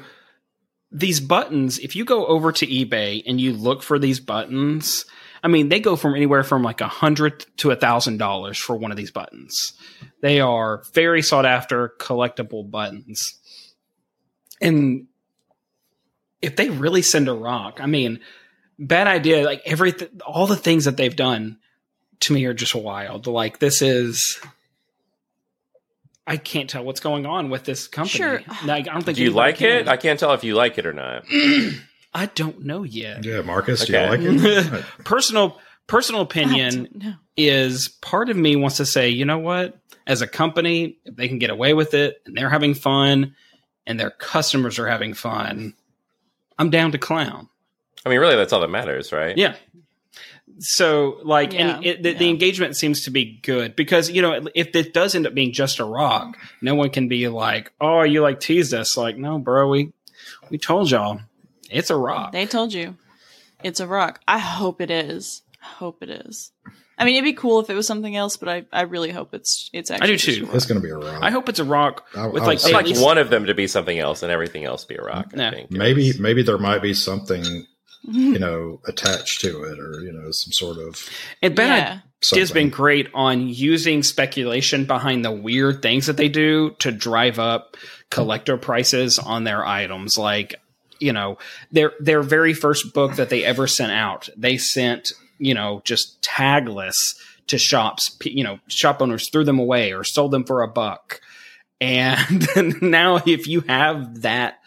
[0.91, 1.77] these buttons.
[1.79, 5.03] If you go over to eBay and you look for these buttons,
[5.43, 8.75] I mean they go from anywhere from like a hundred to a thousand dollars for
[8.75, 9.73] one of these buttons.
[10.21, 13.39] They are very sought after collectible buttons,
[14.61, 15.07] and
[16.41, 18.19] if they really send a rock, I mean,
[18.77, 19.45] bad idea.
[19.45, 21.57] Like everything, all the things that they've done
[22.21, 23.27] to me are just wild.
[23.27, 24.39] Like this is.
[26.27, 28.17] I can't tell what's going on with this company.
[28.19, 28.41] Sure.
[28.63, 29.87] Like, I don't think Do you anybody like it?
[29.87, 31.25] I can't tell if you like it or not.
[32.13, 33.23] I don't know yet.
[33.23, 34.85] yeah, Marcus, do you like it?
[35.03, 39.77] personal personal opinion don't is part of me wants to say, you know what?
[40.05, 43.35] As a company, if they can get away with it and they're having fun
[43.85, 45.73] and their customers are having fun,
[46.57, 47.47] I'm down to clown.
[48.05, 49.37] I mean, really, that's all that matters, right?
[49.37, 49.55] Yeah.
[50.59, 54.75] So, like, and it, the, the engagement seems to be good because you know if
[54.75, 58.21] it does end up being just a rock, no one can be like, "Oh, you
[58.21, 59.93] like teased us." Like, no, bro, we
[60.49, 61.21] we told y'all
[61.69, 62.31] it's a rock.
[62.31, 62.95] They told you
[63.63, 64.19] it's a rock.
[64.27, 65.41] I hope it is.
[65.61, 66.51] I hope it is.
[66.97, 69.33] I mean, it'd be cool if it was something else, but I, I really hope
[69.33, 70.09] it's it's actually.
[70.09, 70.43] I do too.
[70.43, 70.55] a rock.
[70.55, 71.19] It's going to be a rock.
[71.23, 73.29] I hope it's a rock I- with I like would say like least- one of
[73.29, 75.31] them to be something else and everything else be a rock.
[75.35, 75.47] Yeah.
[75.49, 77.43] I think maybe It's- maybe there might be something
[78.03, 81.09] you know attached to it, or you know some sort of
[81.41, 81.99] And bad yeah.
[82.21, 82.41] something.
[82.41, 87.39] has been great on using speculation behind the weird things that they do to drive
[87.39, 87.75] up
[88.09, 90.17] collector prices on their items.
[90.17, 90.55] Like,
[90.99, 91.37] you know,
[91.71, 96.21] their their very first book that they ever sent out, they sent, you know, just
[96.21, 97.15] tagless
[97.47, 98.17] to shops.
[98.23, 101.21] You know, shop owners threw them away or sold them for a buck.
[101.81, 102.47] And
[102.81, 104.59] now if you have that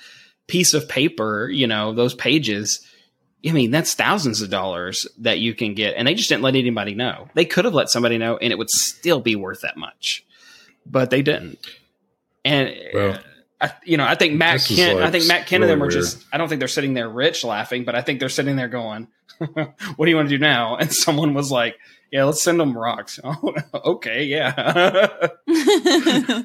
[0.47, 2.87] piece of paper, you know, those pages,
[3.47, 6.55] I mean, that's thousands of dollars that you can get, and they just didn't let
[6.55, 7.29] anybody know.
[7.35, 10.25] They could have let somebody know, and it would still be worth that much.
[10.87, 11.59] but they didn't.
[12.45, 13.19] And Well,
[13.63, 15.83] I, you know, I think Matt this is, Kindt, I think Matt Kindt and them
[15.83, 16.25] really are just.
[16.33, 19.09] I don't think they're sitting there rich laughing, but I think they're sitting there going,
[19.39, 21.79] "What do you want to do now?" And someone was like,
[22.11, 25.19] "Yeah, let's send them rocks." Oh, okay, yeah.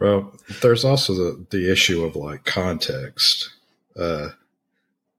[0.00, 3.50] Well, there's also the, the issue of like context.
[3.96, 4.30] Uh,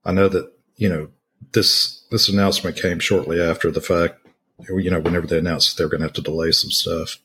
[0.04, 1.08] I know that, you know,
[1.52, 4.26] this, this announcement came shortly after the fact,
[4.68, 7.18] you know, whenever they announced that they're going to have to delay some stuff,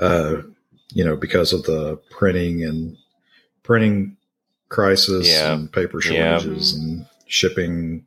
[0.00, 0.42] uh,
[0.92, 2.96] you know, because of the printing and
[3.62, 4.16] printing
[4.68, 5.54] crisis Yeah.
[5.54, 6.38] and paper Yeah.
[6.38, 8.06] shortages and shipping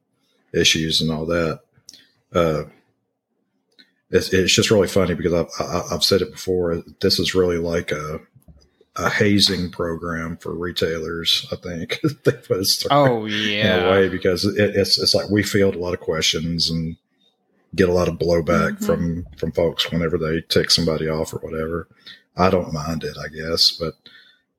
[0.54, 1.60] issues and all that.
[2.34, 2.64] Uh,
[4.12, 6.82] it's, it's just really funny because I've, I- I've said it before.
[7.02, 8.20] This is really like a,
[8.96, 11.46] a hazing program for retailers.
[11.52, 13.76] I think they put it started oh in yeah.
[13.86, 16.98] a way because it, it's it's like we field a lot of questions and
[17.76, 18.86] get a lot of blowback Mhm.
[18.86, 21.88] from from folks whenever they take somebody off or whatever.
[22.40, 23.94] I don't mind it, I guess, but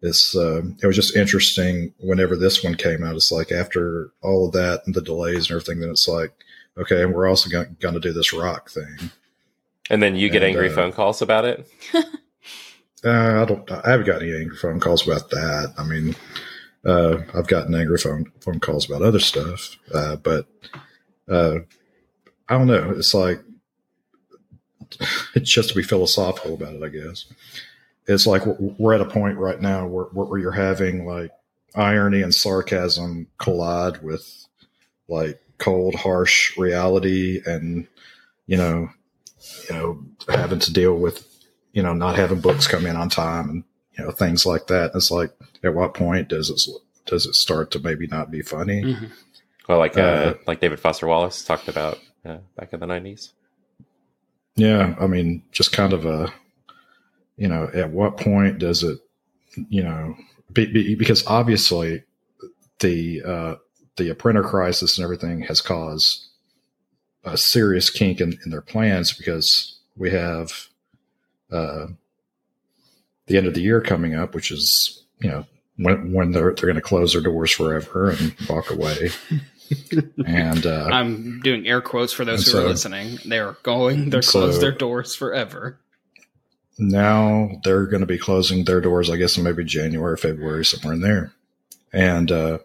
[0.03, 3.17] it's um, it was just interesting whenever this one came out.
[3.17, 6.33] It's like after all of that and the delays and everything, then it's like
[6.79, 9.11] okay, and we're also going to do this rock thing.
[9.89, 11.69] And then you get And, angry uh, phone calls about it.
[13.03, 13.71] Uh, I don't.
[13.71, 15.73] I haven't got any angry phone calls about that.
[15.79, 16.15] I mean,
[16.85, 20.47] uh, I've gotten angry phone phone calls about other stuff, uh, but
[21.27, 21.61] uh,
[22.47, 22.91] I don't know.
[22.91, 23.41] It's like
[25.35, 26.83] it's just to be philosophical about it.
[26.83, 27.25] I guess
[28.07, 31.31] it's like we're we're at a point right now where, where you're having like
[31.75, 34.47] irony and sarcasm collide with
[35.09, 37.87] like cold, harsh reality, and
[38.47, 38.91] you know,
[39.69, 41.27] you know, having to deal with
[41.73, 43.65] you know, not having books come in on time and
[43.97, 44.91] you know things like that.
[44.95, 45.31] It's like,
[45.63, 46.61] at what point does it
[47.07, 48.83] does it start to maybe not be funny?
[48.83, 49.11] Mhm.
[49.69, 53.33] Well, like uh, Uh, like David Foster Wallace talked about uh, back in the nineties.
[54.57, 56.33] Yeah, I mean, just kind of a,
[57.41, 58.99] you know, at what point does it,
[59.71, 60.15] you know,
[60.53, 62.05] be, be, because obviously
[62.81, 63.55] the uh,
[63.97, 66.27] the printer crisis and everything has caused
[67.25, 70.69] a serious kink in, in their plans because we have
[71.51, 71.87] uh,
[73.27, 75.47] the end of the year coming up, which is you know
[75.79, 79.09] when when they're they're going to close their doors forever and walk away,
[80.27, 83.19] and uh, I'm doing air quotes for those And who are listening.
[83.25, 84.11] They're going.
[84.11, 85.81] They're so- closed their doors forever.
[86.81, 90.95] Now they're going to be closing their doors, I guess, in maybe January, February, somewhere
[90.95, 91.33] in there.
[91.93, 92.59] And, uh,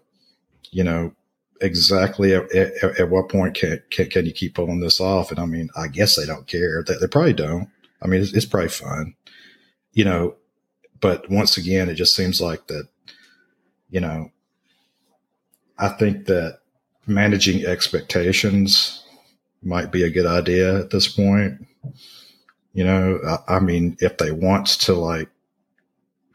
[0.71, 1.13] you know,
[1.61, 5.31] exactly at, at, at what point can, can, can you keep pulling this off?
[5.31, 6.83] And I mean, I guess they don't care.
[6.83, 7.69] They, they probably don't.
[8.01, 9.15] I mean, it's, it's probably fun,
[9.93, 10.35] you know,
[10.99, 12.87] but once again, it just seems like that,
[13.89, 14.31] you know,
[15.77, 16.59] I think that
[17.07, 19.03] managing expectations
[19.61, 21.65] might be a good idea at this point.
[22.75, 25.29] You know, I, mean, if they want to like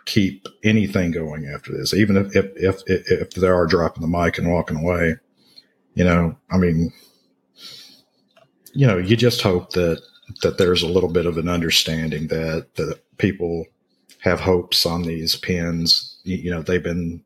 [0.06, 4.38] keep anything going after this, even if, if, if, if, they are dropping the mic
[4.38, 5.16] and walking away,
[5.92, 6.94] you know, I mean,
[8.72, 10.00] you know, you just hope that,
[10.40, 13.66] that there's a little bit of an understanding that, that people
[14.20, 16.22] have hopes on these pins.
[16.24, 17.22] You, you know, they've been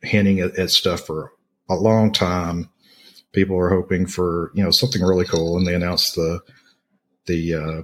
[0.00, 1.34] hinting at, at stuff for
[1.68, 2.70] a long time.
[3.32, 5.58] People are hoping for, you know, something really cool.
[5.58, 6.40] And they announced the,
[7.26, 7.82] the, uh,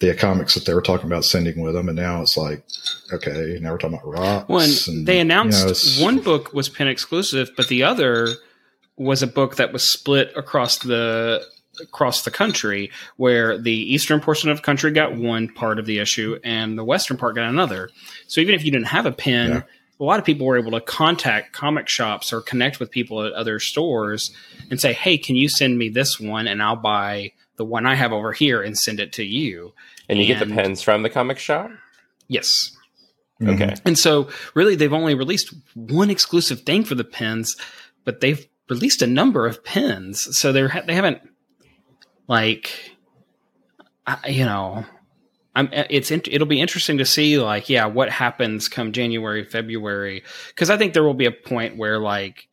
[0.00, 2.64] the comics that they were talking about sending with them, and now it's like,
[3.12, 4.48] okay, now we're talking about rocks.
[4.48, 8.28] When and, they you know, announced one book was pin exclusive, but the other
[8.96, 11.42] was a book that was split across the
[11.80, 15.98] across the country, where the eastern portion of the country got one part of the
[15.98, 17.88] issue and the western part got another.
[18.26, 19.62] So even if you didn't have a pin, Yeah.
[19.98, 23.32] a lot of people were able to contact comic shops or connect with people at
[23.32, 24.30] other stores
[24.70, 27.94] and say, "Hey, can you send me this one, and I'll buy." The one I
[27.94, 29.74] have over here and send it to you.
[30.08, 31.70] And you get the pens from the comic shop.
[32.26, 32.74] Yes.
[33.38, 33.54] Mhm.
[33.54, 33.74] Okay.
[33.84, 37.56] And so, really, they've only released one exclusive thing for the pens,
[38.06, 40.38] but they've released a number of pens.
[40.38, 41.20] So they're they haven't
[42.28, 42.96] like,
[44.06, 44.86] I, you know,
[45.54, 50.22] I'm it's int- it'll be interesting to see like yeah what happens come January February
[50.48, 52.48] because I think there will be a point where like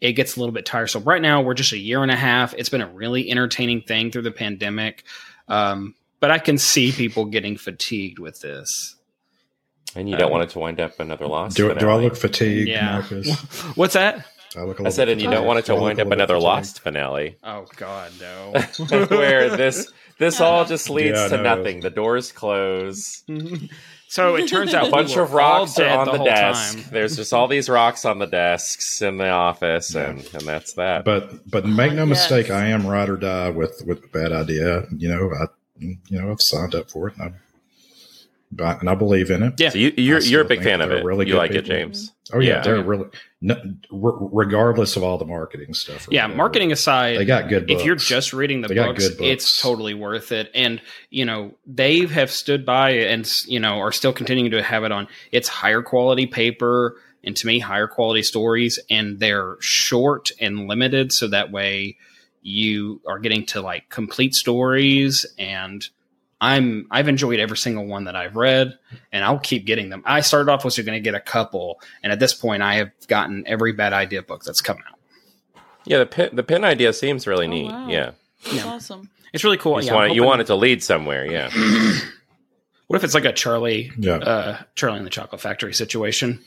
[0.00, 1.04] it gets a little bit tiresome.
[1.04, 2.54] Right now, we're just a year and a half.
[2.54, 5.04] It's been a really entertaining thing through the pandemic.
[5.48, 8.96] Um, but I can see people getting fatigued with this.
[9.94, 11.56] And you don't Um, want it to wind up another lost.
[11.56, 12.92] Do, do I look fatigued, Yeah.
[13.00, 13.40] Marcus?
[13.76, 14.26] What's that?
[14.56, 15.84] I, look a I little said, and you don't want it to Do I look
[15.84, 18.52] wind up another lost finale, Oh God, no.
[19.08, 21.56] where this this all just leads Yeah, to know.
[21.56, 21.80] nothing.
[21.80, 23.22] The doors close.
[24.16, 26.74] So it turns out A bunch we of rocks are on the, the, desk.
[26.78, 26.84] time.
[26.90, 31.04] There's just all these rocks on the desks in the office, and and that's that.
[31.04, 32.30] But but make no Yes.
[32.30, 34.84] mistake, I am ride or die with with a bad idea.
[34.96, 35.46] You know, I
[35.78, 37.14] you know I've signed up for it.
[37.18, 37.34] And I'm
[38.52, 39.54] but, and I believe in it.
[39.58, 39.70] Yeah.
[39.70, 41.04] So you, you're you're a big fan of it.
[41.04, 41.62] really you good like it.
[41.64, 42.12] James?
[42.32, 42.62] Oh yeah, Yeah.
[42.62, 43.06] they're really
[43.40, 43.54] no,
[43.90, 46.08] re- regardless of all the marketing stuff.
[46.10, 47.70] Yeah, whatever, marketing aside, They got good.
[47.70, 49.20] if you're just reading the books, books.
[49.20, 50.50] it's totally worth it.
[50.54, 50.80] And
[51.10, 54.92] you know, they have stood by and you know are still continuing to have it
[54.92, 55.06] on.
[55.32, 61.12] It's higher quality paper, and to me, higher quality stories, and they're short and limited,
[61.12, 61.96] so that way
[62.42, 65.88] you are getting to like complete stories and.
[66.40, 68.78] I'm I've enjoyed every single one that I've read,
[69.12, 70.02] and I'll keep getting them.
[70.04, 72.90] I started off was going to get a couple, and at this point, I have
[73.08, 74.98] gotten every bad idea book that's come out.
[75.84, 77.70] Yeah, the pin the pin idea seems really Oh, neat.
[77.72, 77.88] wow.
[77.88, 78.10] Yeah,
[78.42, 78.66] That's Yeah.
[78.66, 79.10] awesome.
[79.32, 79.74] It's really cool.
[79.74, 81.24] you, just Yeah, want, I'm you want it to lead somewhere.
[81.26, 81.50] Yeah,
[82.86, 84.16] What if it's like a Charlie, yeah.
[84.16, 86.40] uh, Charlie and the Chocolate Factory situation?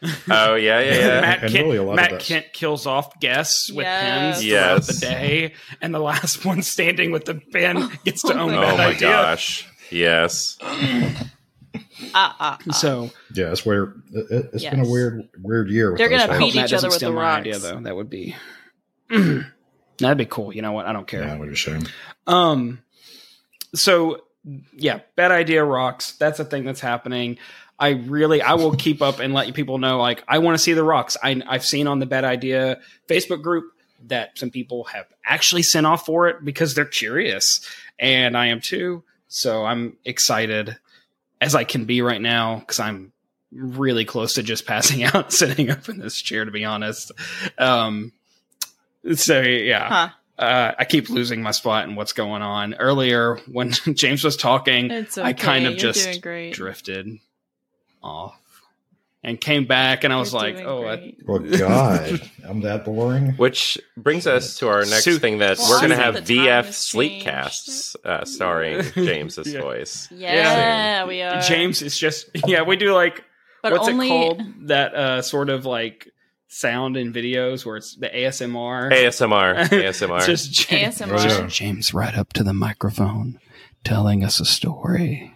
[0.30, 1.20] oh yeah, yeah, yeah.
[1.20, 4.02] Matt, And Kindt, really a lot Matt that- Kindt kills off guests with Yes.
[4.36, 4.64] pens Yes.
[4.66, 8.52] throughout the day, and the last one standing with the pen gets to Oh own
[8.54, 9.08] my that oh my idea.
[9.08, 10.56] gosh, yes.
[10.62, 11.26] Ah,
[12.14, 12.72] ah, ah.
[12.72, 14.02] So yeah, it's weird.
[14.12, 15.90] It, it- it's been a weird, weird year.
[15.90, 16.52] With They're those gonna guys.
[16.52, 17.40] beat each other with steal the my rocks.
[17.40, 17.80] idea, though.
[17.80, 18.36] That would be
[19.10, 20.54] that'd be cool.
[20.54, 20.86] You know what?
[20.86, 21.22] I don't care.
[21.22, 21.82] Yeah, what a shame.
[22.26, 22.80] Um,
[23.74, 24.22] so
[24.72, 26.12] yeah, bad idea rocks.
[26.12, 27.38] That's a thing that's happening.
[27.78, 29.98] I really, I will keep up and let you people know.
[29.98, 31.16] Like, I want to see the rocks.
[31.22, 33.72] I, I've seen on the bad idea Facebook group
[34.06, 37.60] that some people have actually sent off for it because they're curious,
[37.98, 39.04] and I am too.
[39.28, 40.76] So I'm excited
[41.40, 43.12] as I can be right now because I'm
[43.52, 46.44] really close to just passing out sitting up in this chair.
[46.44, 47.12] To be honest,
[47.58, 48.12] um,
[49.14, 50.42] so yeah Huh.
[50.44, 52.74] uh, I keep losing my spot and what's going on.
[52.74, 55.22] Earlier, when James was talking, okay.
[55.22, 56.22] I kind of You're just
[56.52, 57.18] drifted
[58.02, 58.38] off
[59.24, 61.18] and came back, and I was You're like, doing "Oh, I, great.
[61.26, 63.32] Well, God, I'm that boring.
[63.32, 66.36] Which brings us to our next Sue- thing that Well, we're going to have the
[66.36, 69.60] time VF has Sleepcasts uh, starring James's Yeah.
[69.60, 70.08] voice.
[70.12, 71.40] yeah, yeah, we are.
[71.42, 73.24] James is just yeah." We do like
[73.62, 74.42] but what's only it called?
[74.68, 76.08] That uh, sort of like
[76.46, 78.90] sound in videos where it's the ASMR.
[78.92, 80.24] ASMR, ASMR.
[80.24, 81.48] Just James, ASMR.
[81.50, 83.40] James right up to the microphone,
[83.82, 85.34] telling us a story.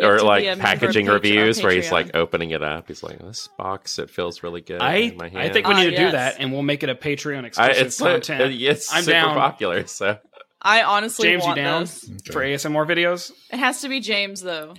[0.00, 2.88] Have or like packaging reviews where he's like opening it up.
[2.88, 5.78] He's like, "This box, it feels really good." I in my I think we Ah,
[5.78, 8.54] need to do that, and we'll make it a Patreon I, exclusive it's uh, content.
[8.62, 9.34] it's I'm super down.
[9.36, 9.86] popular.
[9.86, 10.18] So
[10.62, 11.80] I honestly James, you want down?
[11.82, 12.04] this.
[12.30, 13.32] for ASMR videos.
[13.52, 14.74] It has to be James though.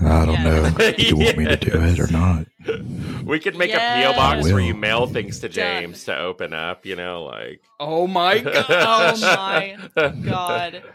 [0.00, 0.42] I don't Yeah.
[0.44, 2.46] know if you want me to do it or not.
[3.24, 4.12] we could make a Yes.
[4.14, 5.54] PO box where you mail things to Done.
[5.54, 6.84] James to open up.
[6.84, 8.66] You know, like Oh my god!
[8.68, 9.76] Oh my
[10.22, 10.82] god.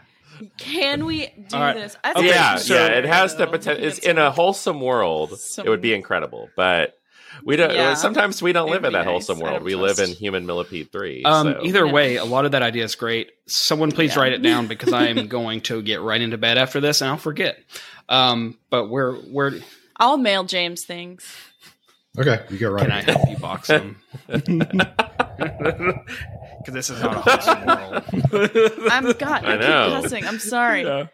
[0.58, 1.74] Can we do All right.
[1.76, 1.96] this?
[2.02, 3.52] I Okay, think yeah, so- yeah, it has the though.
[3.52, 3.84] potential.
[3.84, 5.38] It's It's in a wholesome world.
[5.38, 6.94] some- It would be incredible, but
[7.44, 7.72] we don't.
[7.72, 7.94] Yeah.
[7.94, 9.10] Sometimes we don't It'd live in that nice.
[9.10, 9.54] wholesome I world.
[9.56, 11.22] don't We live in human millipede three.
[11.24, 11.60] Um, so.
[11.64, 13.30] either way, a lot of that idea is great.
[13.46, 14.20] Someone please Yeah.
[14.22, 17.10] write it down because I am going to get right into bed after this and
[17.10, 17.58] I'll forget.
[18.08, 19.52] Um, but where where
[19.96, 21.24] I'll mail James things.
[22.18, 22.82] Okay, you get right.
[22.82, 23.96] can I help you box them?
[26.64, 28.80] Because this is not a wholesome world.
[28.90, 29.44] I'm God.
[29.44, 29.92] I I know.
[29.94, 30.24] keep cussing.
[30.26, 30.82] I'm sorry.
[30.84, 31.06] Yeah.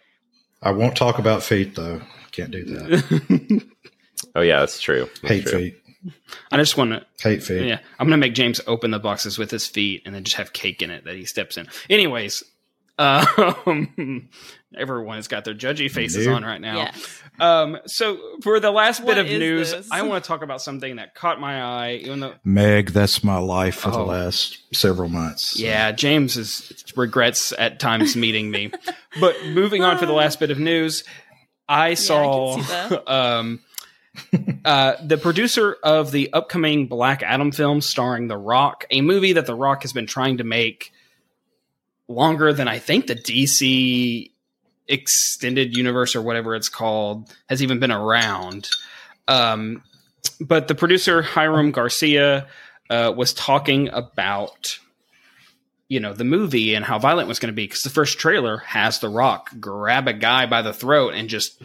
[0.62, 2.00] I won't talk about feet though.
[2.32, 3.64] Can't do that.
[4.34, 5.08] oh yeah, that's true.
[5.22, 5.58] That's Hate true.
[5.58, 5.78] feet.
[6.52, 7.04] I just want to.
[7.20, 7.66] Hate feet.
[7.66, 10.52] Yeah, I'm gonna make James open the boxes with his feet and then just have
[10.52, 11.68] cake in it that he steps in.
[11.90, 12.42] Anyways,
[12.98, 14.28] um,
[14.76, 16.36] everyone has got their judgy faces Nope.
[16.36, 16.76] on right now.
[16.76, 17.22] Yes.
[17.40, 19.88] Um, so for the last bit What of news, this?
[19.90, 21.92] I want to talk about something that caught my eye.
[22.02, 24.04] Even though, Meg, that's my life for the Oh.
[24.06, 25.58] last several months.
[25.58, 28.72] yeah, James is regrets at times meeting me.
[29.20, 31.04] But moving on for the last bit of news,
[31.68, 33.08] I saw see that.
[33.12, 33.60] um,
[34.64, 39.46] uh, the producer of the upcoming Black Adam film starring The Rock, a movie that
[39.46, 40.92] The Rock has been trying to make
[42.08, 44.30] longer than I think the DC
[44.88, 48.68] extended universe or whatever it's called has even been around.
[49.28, 49.82] Um,
[50.40, 52.46] but the producer Hiram Garcia
[52.90, 54.78] uh, was talking about
[55.88, 58.18] you know the movie and how violent it was going to be because the first
[58.18, 61.62] trailer has the rock grab a guy by the throat and just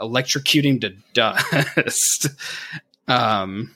[0.00, 2.28] electrocute him to dust
[3.08, 3.74] um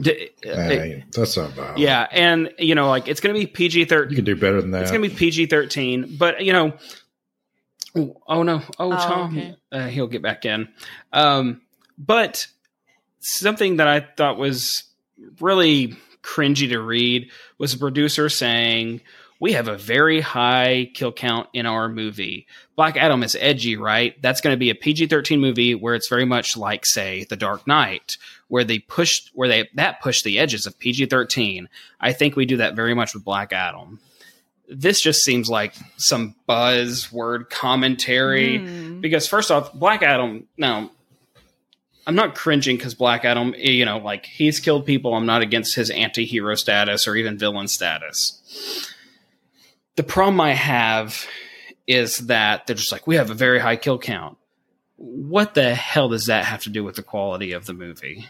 [0.00, 1.78] d- Hey, that's not violent.
[1.78, 4.72] yeah and you know like it's going to be pg-13 You can do better than
[4.72, 4.82] that.
[4.82, 6.72] it's going to be PG-13, but you know,
[7.96, 9.56] oh, oh no, oh, Oh, Tom, okay.
[9.72, 10.68] uh, he'll get back in.
[11.12, 11.62] Um,
[11.98, 12.46] but
[13.20, 14.84] something that I thought was
[15.40, 19.00] really cringy to read was a producer saying,
[19.40, 22.46] "We have a very high kill count in our movie.
[22.74, 24.20] Black Adam is edgy, right?
[24.20, 27.66] That's going to be a PG-13 movie where it's very much like, say, The Dark
[27.66, 28.18] Knight."
[28.48, 31.68] Where they pushed, where they that pushed the edges of PG thirteen.
[32.00, 33.98] I think we do that very much with Black Adam
[34.68, 39.00] this just seems like some buzzword commentary Hmm.
[39.00, 40.90] because first off black adam now
[42.08, 45.12] I'm not cringing because Black Adam, you know, like he's killed people.
[45.14, 48.40] I'm not against his anti-hero status or even villain status.
[49.96, 51.26] The problem I have
[51.88, 54.38] is that they're just like, we have a very high kill count.
[54.94, 58.28] What the hell does that have to do with the quality of the movie?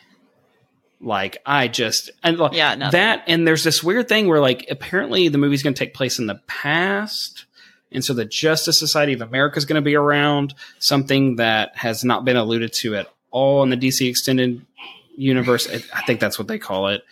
[1.01, 2.93] Like, I just and like, Yeah, nothing.
[2.99, 6.19] that and there's this weird thing where like apparently the movie's going to take place
[6.19, 7.45] in the past
[7.93, 12.03] and so the justice society of america is going to be around something that has
[12.03, 14.65] not been alluded to at all in the dc extended
[15.17, 17.03] universe i I think that's what they call it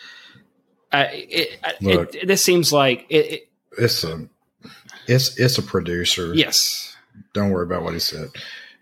[0.90, 2.14] uh, it, Look.
[2.14, 4.28] it, this seems like it, it It's a
[5.06, 6.32] it's it's a producer.
[6.34, 6.96] yes
[7.34, 8.28] Don't worry about what he said.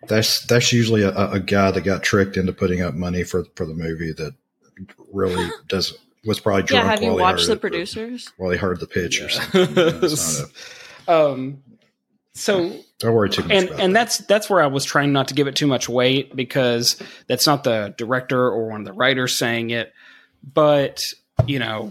[0.09, 3.65] That's that's usually a, a guy that got tricked into putting up money for for
[3.67, 4.35] the movie that
[5.13, 8.33] really doesn't was probably drunk Yeah, have you watched the it, producers?
[8.37, 9.69] while he heard the pitch or something.
[9.71, 10.45] You know, it's
[11.09, 11.63] um
[12.35, 14.01] so a- don't worry too much and about and that.
[14.01, 17.47] that's that's where I was trying not to give it too much weight because that's
[17.47, 19.93] not the director or one of the writers saying it,
[20.43, 21.03] but
[21.47, 21.91] you know,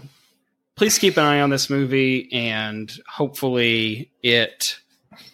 [0.76, 4.76] please keep an eye on this movie and hopefully it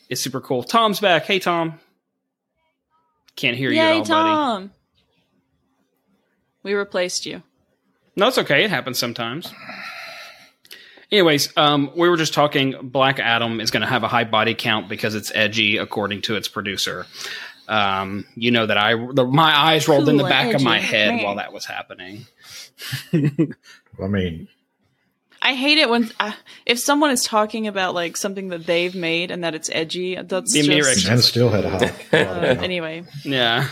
[0.09, 0.63] is super cool.
[0.65, 1.25] Tom's back.
[1.25, 1.79] Hey Tom.
[3.37, 4.09] Can't hear you at Yay, all, buddy.
[4.09, 4.73] Tom!
[6.65, 7.43] We replaced you.
[8.19, 8.65] No, it's okay.
[8.65, 9.55] It happens sometimes.
[11.13, 12.75] Anyways, um, we were just talking.
[12.83, 16.35] Black Adam is going to have a high body count because it's edgy, according to
[16.35, 17.07] its producer.
[17.69, 21.15] Um, you know that I the, my eyes rolled in the back of my head
[21.15, 21.23] Meh.
[21.23, 22.27] while that was happening.
[23.13, 24.49] I mean,
[25.41, 26.33] I hate it when uh,
[26.67, 30.17] if someone is talking about like something that they've made and that it's edgy.
[30.17, 31.45] That's The immediate just reaction.
[31.45, 32.57] Man of had a high.
[32.59, 33.05] uh, anyway.
[33.23, 33.69] Yeah.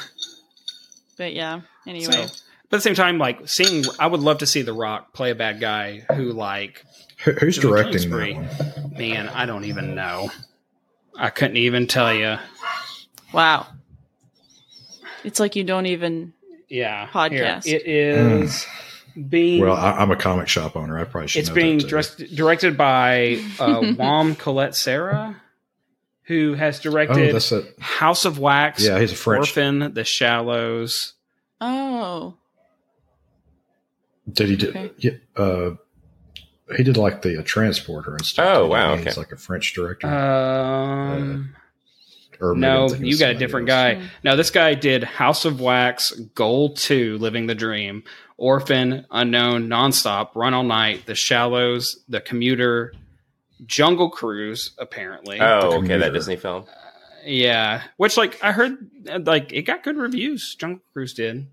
[1.19, 2.13] But yeah, anyway.
[2.13, 2.27] So,
[2.71, 5.31] but at the same time, like seeing, I would love to see The Rock play
[5.31, 6.85] a bad guy who, like,
[7.25, 8.93] Who- who's directing that one?
[8.99, 10.31] man, I don't even know.
[11.19, 12.37] I couldn't even tell you.
[13.33, 13.67] Wow.
[15.25, 16.33] It's like you don't even.
[16.69, 17.65] Yeah, Podcast.
[17.65, 18.67] Here, it is
[19.29, 19.63] being.
[19.63, 20.99] Well, I, I'm a comic shop owner.
[20.99, 21.41] I probably should.
[21.41, 21.89] it's know being that too.
[21.89, 25.41] dressed, directed by uh, Jaume Collet-Serra,
[26.25, 27.53] who has directed Oh, that's.
[27.81, 29.49] House of Wax, Yeah, he's a French.
[29.49, 31.15] Orphan, The Shallows.
[31.61, 32.35] Oh.
[34.31, 34.69] Did he do?
[34.71, 34.91] Okay.
[34.99, 35.71] Yeah, uh,
[36.77, 38.47] he did like the uh, transporter and stuff.
[38.49, 39.09] Oh, wow, didn't?
[39.09, 40.09] He's like a French director.
[40.09, 41.55] Um,
[42.41, 43.77] or no, you got a different else.
[43.77, 43.95] guy.
[43.95, 44.07] Hmm.
[44.25, 48.03] No, this guy did House of Wax, Goal 2, Living the Dream,
[48.37, 52.93] Orphan, Unknown, Nonstop, Run All Night, The Shallows, The Commuter,
[53.65, 55.41] Jungle Cruise, apparently.
[55.41, 56.65] Oh, okay, that Disney film.
[57.25, 60.55] Yeah, which like I heard, uh, like it got good reviews.
[60.57, 61.47] Jungle Cruise did.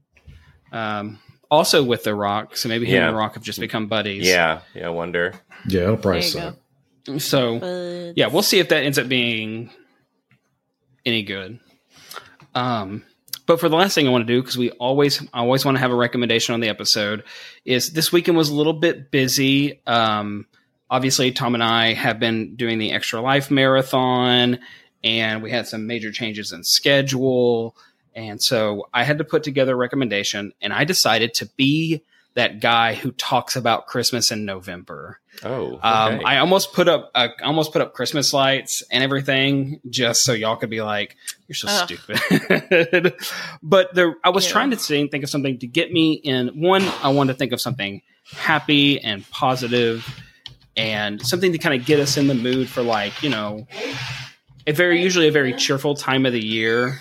[0.72, 1.20] Um,
[1.54, 3.08] also with The Rock, so maybe him Yeah.
[3.08, 4.28] and The Rock have just become buddies.
[4.28, 4.88] Yeah, yeah.
[4.88, 5.34] I wonder.
[5.68, 6.56] Yeah, it'll probably There you suck.
[7.06, 7.18] go.
[7.20, 9.70] So But yeah, we'll see if that ends up being
[11.06, 11.60] any good.
[12.56, 13.04] Um,
[13.46, 15.76] but for the last thing I want to do, because we always, I always want
[15.76, 17.24] to have a recommendation on the episode,
[17.66, 19.82] is this weekend was a little bit busy.
[19.86, 20.46] Um,
[20.90, 24.60] obviously, Tom and I have been doing the Extra Life Marathon,
[25.04, 27.76] and we had some major changes in schedule.
[28.16, 32.04] And so I had to put together a recommendation, and I decided to be
[32.36, 35.20] that guy who talks about Christmas in November.
[35.44, 36.22] Oh, Um.
[36.26, 40.34] I almost put up uh, I almost put up Christmas lights and everything just so
[40.34, 41.16] y'all could be like,
[41.48, 41.88] "You're so Ugh.
[41.88, 43.14] stupid."
[43.64, 44.52] but there, I was Ew.
[44.52, 46.60] trying to think, think of something to get me in.
[46.60, 48.02] One, I wanted to think of something
[48.32, 50.08] happy and positive,
[50.76, 53.68] and something to kind of get us in the mood for like you know,
[54.66, 57.00] a very usually a very cheerful time of the year.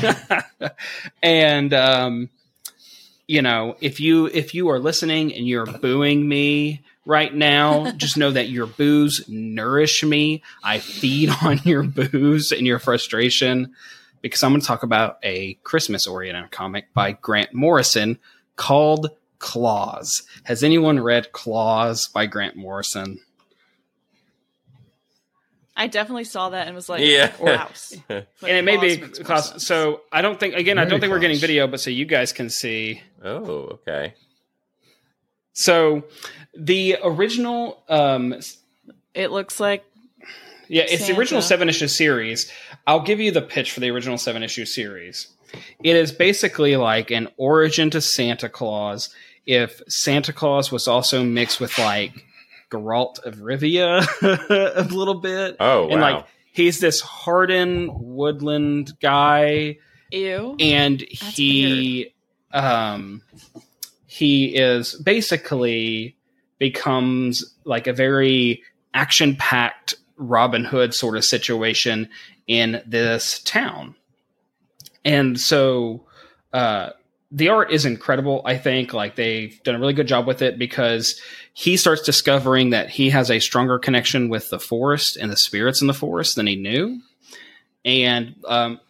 [1.22, 2.30] and um,
[3.26, 8.16] you know, if you if you are listening and you're booing me right now, just
[8.16, 10.42] know that your boos nourish me.
[10.62, 13.74] I feed on your boos and your frustration
[14.20, 18.18] because I'm going to talk about a Christmas oriented comic by Grant Morrison
[18.56, 20.22] called Klaus.
[20.44, 23.18] Has anyone read Klaus by Grant Morrison?
[25.82, 27.32] I definitely saw that and was like, Yeah.
[27.40, 27.68] wow.
[28.08, 29.48] and it may be Claus makes more Claus.
[29.50, 29.66] sense.
[29.66, 30.78] So I don't think again.
[30.78, 33.02] I don't think we're getting video, but so you guys can see.
[33.24, 34.14] oh, okay.
[35.52, 36.04] So
[36.56, 38.34] the original um,
[39.12, 39.84] it looks like
[40.68, 42.50] Yeah, it's the original seven issue series.
[42.86, 45.28] I'll give you the pitch for the original seven issue series.
[45.82, 49.10] It is basically like an origin to Santa Claus.
[49.46, 52.24] If Santa Claus was also mixed with like
[52.72, 54.06] Geralt of Rivia
[54.76, 55.90] a little bit, Oh, wow.
[55.92, 59.76] and like he's this hardened woodland guy,
[60.10, 60.56] ew.
[60.58, 62.14] and That's he
[62.52, 63.22] um
[64.06, 66.16] he is basically
[66.58, 68.62] becomes like a very
[68.94, 72.08] action packed Robin Hood sort of situation
[72.46, 73.94] in this town.
[75.04, 76.04] And so
[76.52, 76.90] uh
[77.34, 78.42] the art is incredible.
[78.44, 81.18] I think like they've done a really good job with it because
[81.52, 85.80] he starts discovering that he has a stronger connection with the forest and the spirits
[85.80, 87.00] in the forest than he knew.
[87.84, 88.80] And um,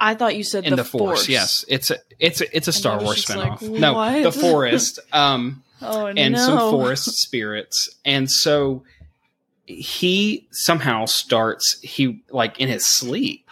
[0.00, 2.72] I thought you said in the, the, forest, yes, it's a, it's a, it's a
[2.72, 3.62] Star Wars spinoff.
[3.62, 4.22] like, no, what?
[4.22, 4.98] the forest.
[5.12, 6.38] Um, Oh and no.
[6.38, 7.88] some forest spirits.
[8.04, 8.84] And so
[9.66, 13.48] he somehow starts he like in his sleep,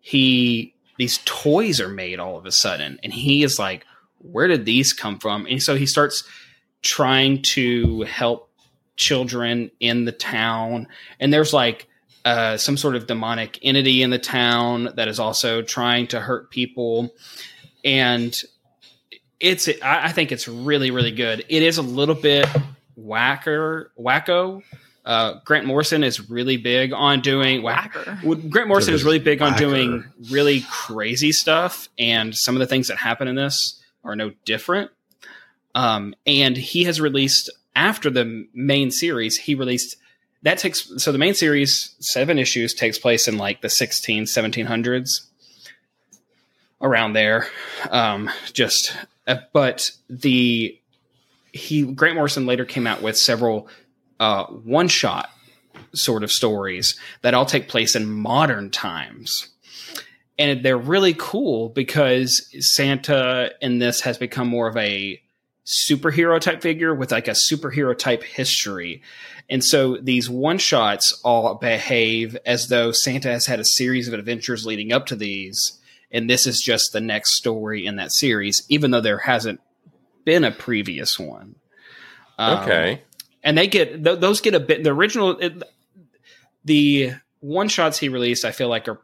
[0.00, 3.84] he these toys are made all of a sudden and he is like
[4.18, 5.46] where did these come from?
[5.46, 6.24] And so he starts
[6.86, 8.50] trying to help
[8.96, 10.86] children in the town
[11.20, 11.86] and there's like
[12.24, 16.50] uh, some sort of demonic entity in the town that is also trying to hurt
[16.50, 17.14] people
[17.84, 18.42] and
[19.40, 21.44] it's I, I think it's really really good.
[21.48, 22.46] It is a little bit
[22.96, 24.62] whacker wacko.
[25.04, 27.94] Uh, Grant Morrison is really big on doing whack.
[27.94, 28.48] Whacker.
[28.48, 29.64] Grant Morrison is really big on Whacker.
[29.64, 34.32] doing really crazy stuff, and some of the things that happen in this are no
[34.44, 34.90] different.
[35.76, 39.96] Um, and he has released after the main series, he released
[40.42, 45.26] that takes so the main series seven issues takes place in like the 16 1700s
[46.80, 47.48] around there.
[47.90, 48.96] Um just
[49.26, 50.78] uh, but the
[51.52, 53.68] he grant morrison later came out with several
[54.18, 55.30] uh one shot
[55.94, 59.48] sort of stories that all take place in modern times.
[60.38, 65.20] And they're really cool because santa in this has become more of a
[65.66, 69.02] superhero type figure with like a superhero type history
[69.48, 74.14] and so these one shots all behave as though Santa has had a series of
[74.14, 75.78] adventures leading up to these,
[76.10, 79.60] and this is just the next story in that series, even though there hasn't
[80.24, 81.54] been a previous one.
[82.38, 83.02] Um, Okay.
[83.44, 84.82] and they get th- those get a bit.
[84.82, 85.62] The original, it,
[86.64, 89.00] the one shots he released, I feel like are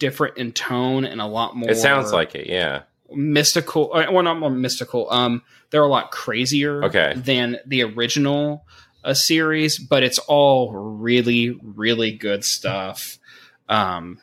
[0.00, 1.70] different in tone and a lot more.
[1.70, 2.48] It sounds like it.
[2.48, 2.82] Yeah.
[3.16, 3.90] Mystical.
[3.94, 5.10] uh, Well, not more mystical.
[5.10, 6.84] Um, they're a lot crazier.
[6.84, 7.14] Okay.
[7.16, 8.64] than the original
[9.04, 13.18] uh, series, but it's all really, really good stuff.
[13.68, 14.18] Um,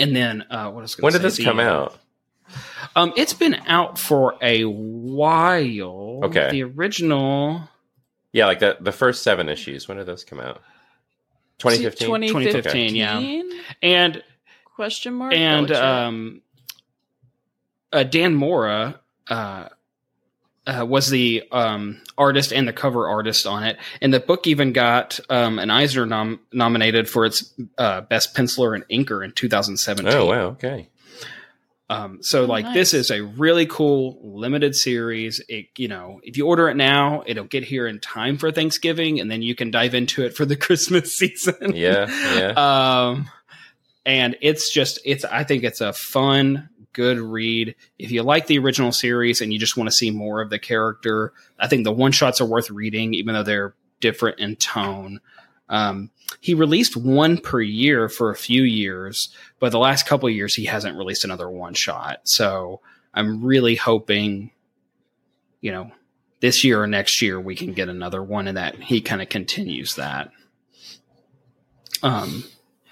[0.00, 0.98] and then uh, what else?
[0.98, 1.98] When did this come out?
[2.94, 6.20] Um, it's been out for a while.
[6.24, 6.50] Okay.
[6.50, 7.68] the original.
[8.32, 9.88] Yeah, like the the first seven issues.
[9.88, 10.60] When did those come out?
[11.58, 12.28] 2015.
[12.28, 13.42] 2015, yeah.
[13.82, 14.22] and
[14.76, 15.32] Question mark.
[15.32, 16.42] and Oh, um,
[17.96, 19.68] uh, Dan Mora uh,
[20.66, 24.72] uh, was the um, artist and the cover artist on it, and the book even
[24.72, 30.12] got um, an Eisner nom- nominated for its uh, best penciler and inker in 2017.
[30.12, 30.46] Oh wow.
[30.50, 30.88] Okay.
[31.88, 32.74] Um, so Oh, like nice.
[32.74, 35.40] this is a really cool limited series.
[35.48, 39.20] It you know if you order it now, it'll get here in time for Thanksgiving,
[39.20, 41.74] and then you can dive into it for the Christmas season.
[41.76, 42.06] Yeah.
[42.36, 42.48] Yeah.
[43.10, 43.30] um,
[44.04, 47.76] and it's just it's I think it's a fun, good read.
[47.98, 50.58] If you like the original series and you just want to see more of the
[50.58, 55.20] character, I think the one shots are worth reading, even though they're different in tone.
[55.68, 59.28] Um, he released one per year for a few years,
[59.60, 62.20] but the last couple years he hasn't released another one shot.
[62.24, 62.80] So
[63.12, 64.50] I'm really hoping,
[65.60, 65.90] you know,
[66.40, 69.28] this year or next year we can get another one, and that he kind of
[69.28, 70.30] continues that.
[72.02, 72.44] Um,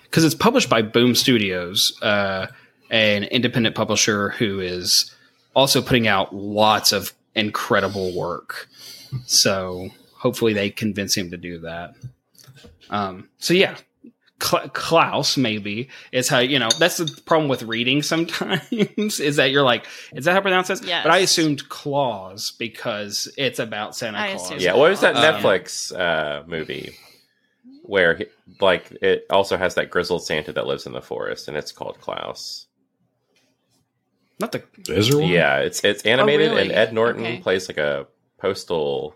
[0.04, 2.46] because it's published by Boom Studios, uh,
[2.90, 5.14] an independent publisher who is
[5.54, 8.68] also putting out lots of incredible work.
[9.26, 11.94] So hopefully they convince him to do that.
[12.90, 13.76] Um, so yeah,
[14.42, 18.68] Cl- Klaus maybe is how you know that's the problem with reading sometimes
[19.20, 20.82] is that you're like is that how I pronounce this?
[20.82, 21.02] Yes.
[21.04, 24.62] But I assumed Claus because it's about Santa I Claus.
[24.62, 24.74] yeah.
[24.74, 26.94] What was that Um, Netflix uh, movie
[27.82, 28.26] where he-
[28.60, 31.98] like it also has that grizzled Santa that lives in the forest, and it's called
[32.00, 32.66] Klaus.
[34.38, 35.30] Not the Is there one?
[35.30, 36.62] Yeah, it's it's animated, really?
[36.62, 37.40] and Ed Norton Okay.
[37.40, 38.06] plays like a
[38.38, 39.14] postal.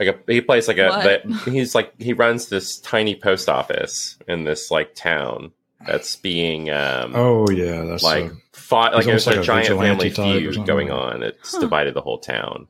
[0.00, 0.88] Like a, he plays like a.
[0.88, 1.22] What?
[1.22, 5.52] The, he's like he runs this tiny post office in this like town
[5.86, 9.38] that's being um Oh yeah, that's like uh, fought like he's there's almost a like
[9.38, 11.22] a giant family feud going on.
[11.22, 11.60] It's Huh.
[11.60, 12.68] divided the whole town,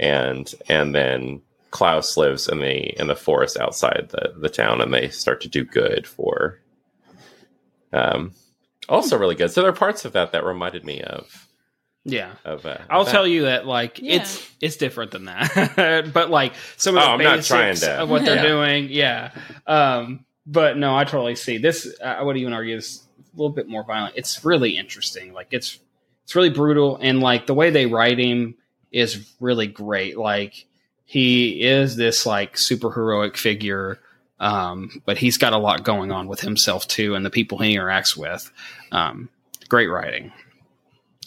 [0.00, 4.92] and and then Klaus lives in the in the forest outside the the town, and
[4.92, 6.58] they start to do good for.
[7.92, 8.32] Um,
[8.88, 9.50] also really good.
[9.50, 11.48] So there are parts of that that reminded me of
[12.04, 12.32] yeah.
[12.44, 12.66] of.
[12.66, 13.10] Uh, I'll that.
[13.12, 14.16] tell you that like Yeah.
[14.16, 16.10] it's it's different than that.
[16.14, 18.42] but like some of Oh, the I'm not basics trying to- of what they're yeah.
[18.46, 19.30] doing, yeah.
[19.66, 21.94] Um, but no, I totally see this.
[22.04, 24.14] I would even argue is a little bit more violent.
[24.16, 25.32] It's really interesting.
[25.32, 25.78] Like it's
[26.24, 28.56] it's really brutal, and like the way they write him
[28.90, 30.16] is really great.
[30.18, 30.66] Like
[31.04, 34.00] he is this like super heroic figure.
[34.42, 37.76] Um, but he's got a lot going on with himself too, and the people he
[37.76, 38.50] interacts with.
[38.90, 39.28] Um,
[39.68, 40.32] great writing.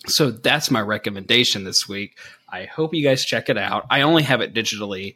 [0.07, 2.17] So that's my recommendation this week.
[2.49, 3.85] I hope you guys check it out.
[3.89, 5.15] I only have it digitally,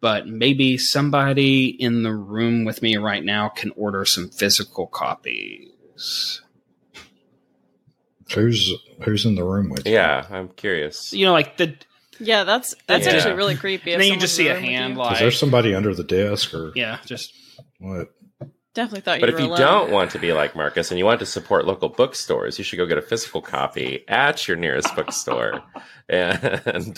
[0.00, 6.40] but maybe somebody in the room with me right now can order some physical copies.
[8.32, 8.72] Who's
[9.02, 9.94] who's in the room with you?
[9.94, 11.12] Yeah, I'm curious.
[11.12, 11.74] You know, like the
[12.20, 13.12] Yeah, that's that's Yeah.
[13.14, 13.90] actually really creepy.
[13.90, 15.00] if and then you someone's just in see the a room with hand you.
[15.02, 17.32] Is like there somebody under the desk or yeah, just
[17.78, 18.08] what?
[18.72, 19.58] Definitely thought you But were if you alone.
[19.58, 22.76] don't want to be like Marcus and you want to support local bookstores, you should
[22.76, 25.62] go get a physical copy at your nearest bookstore.
[26.08, 26.94] And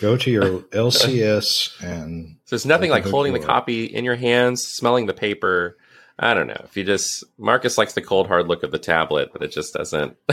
[0.00, 4.16] Go to your LCS and So there's nothing like the holding the copy in your
[4.16, 5.76] hands, smelling the paper.
[6.18, 6.60] I don't know.
[6.64, 9.72] If you just Marcus likes the cold hard look of the tablet, but it just
[9.74, 10.16] doesn't.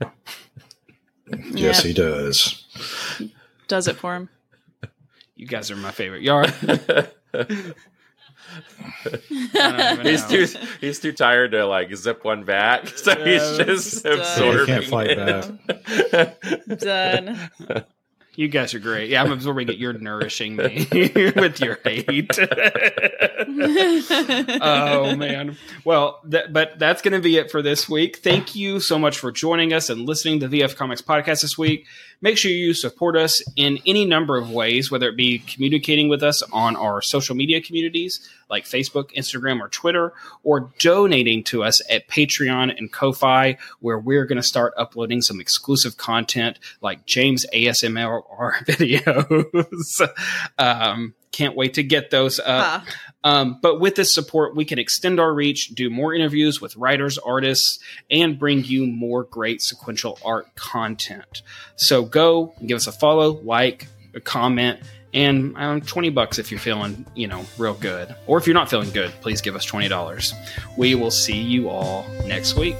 [1.52, 1.88] yes, Yeah.
[1.88, 2.64] he does.
[3.68, 4.28] does it for him.
[5.34, 6.52] you guys are my favorite yard.
[9.52, 10.46] even he's know.
[10.46, 10.46] too
[10.80, 14.60] he's too tired to like zip one back, so Yeah, he's it's just just, absorbing.
[14.60, 16.78] He can't fight it.
[16.78, 17.84] Done.
[18.36, 19.08] You guys are great.
[19.08, 19.78] Yeah, I'm absorbing it.
[19.78, 20.86] You're nourishing me
[21.36, 22.38] with your hate.
[24.60, 25.56] oh man.
[25.84, 28.18] Well, th- but that's going to be it for this week.
[28.18, 31.56] Thank you so much for joining us and listening to the VF Comics podcast this
[31.56, 31.86] week.
[32.20, 36.22] Make sure you support us in any number of ways, whether it be communicating with
[36.22, 40.12] us on our social media communities like Facebook, Instagram, or Twitter,
[40.44, 45.40] or donating to us at Patreon and Ko-fi, where we're going to start uploading some
[45.40, 48.22] exclusive content like James ASMR
[48.66, 50.08] videos.
[50.58, 52.46] um, can't wait to get those up.
[52.48, 52.84] Ah,
[53.26, 57.18] Um, but with this support, we can extend our reach, do more interviews with writers,
[57.18, 61.42] artists, and bring you more great sequential art content.
[61.74, 64.78] So go give us a follow, like, a comment,
[65.12, 68.14] and um, 20 bucks if you're feeling, you know, real good.
[68.28, 70.32] Or if you're not feeling good, please give us $20.
[70.76, 72.76] We will see you all next week.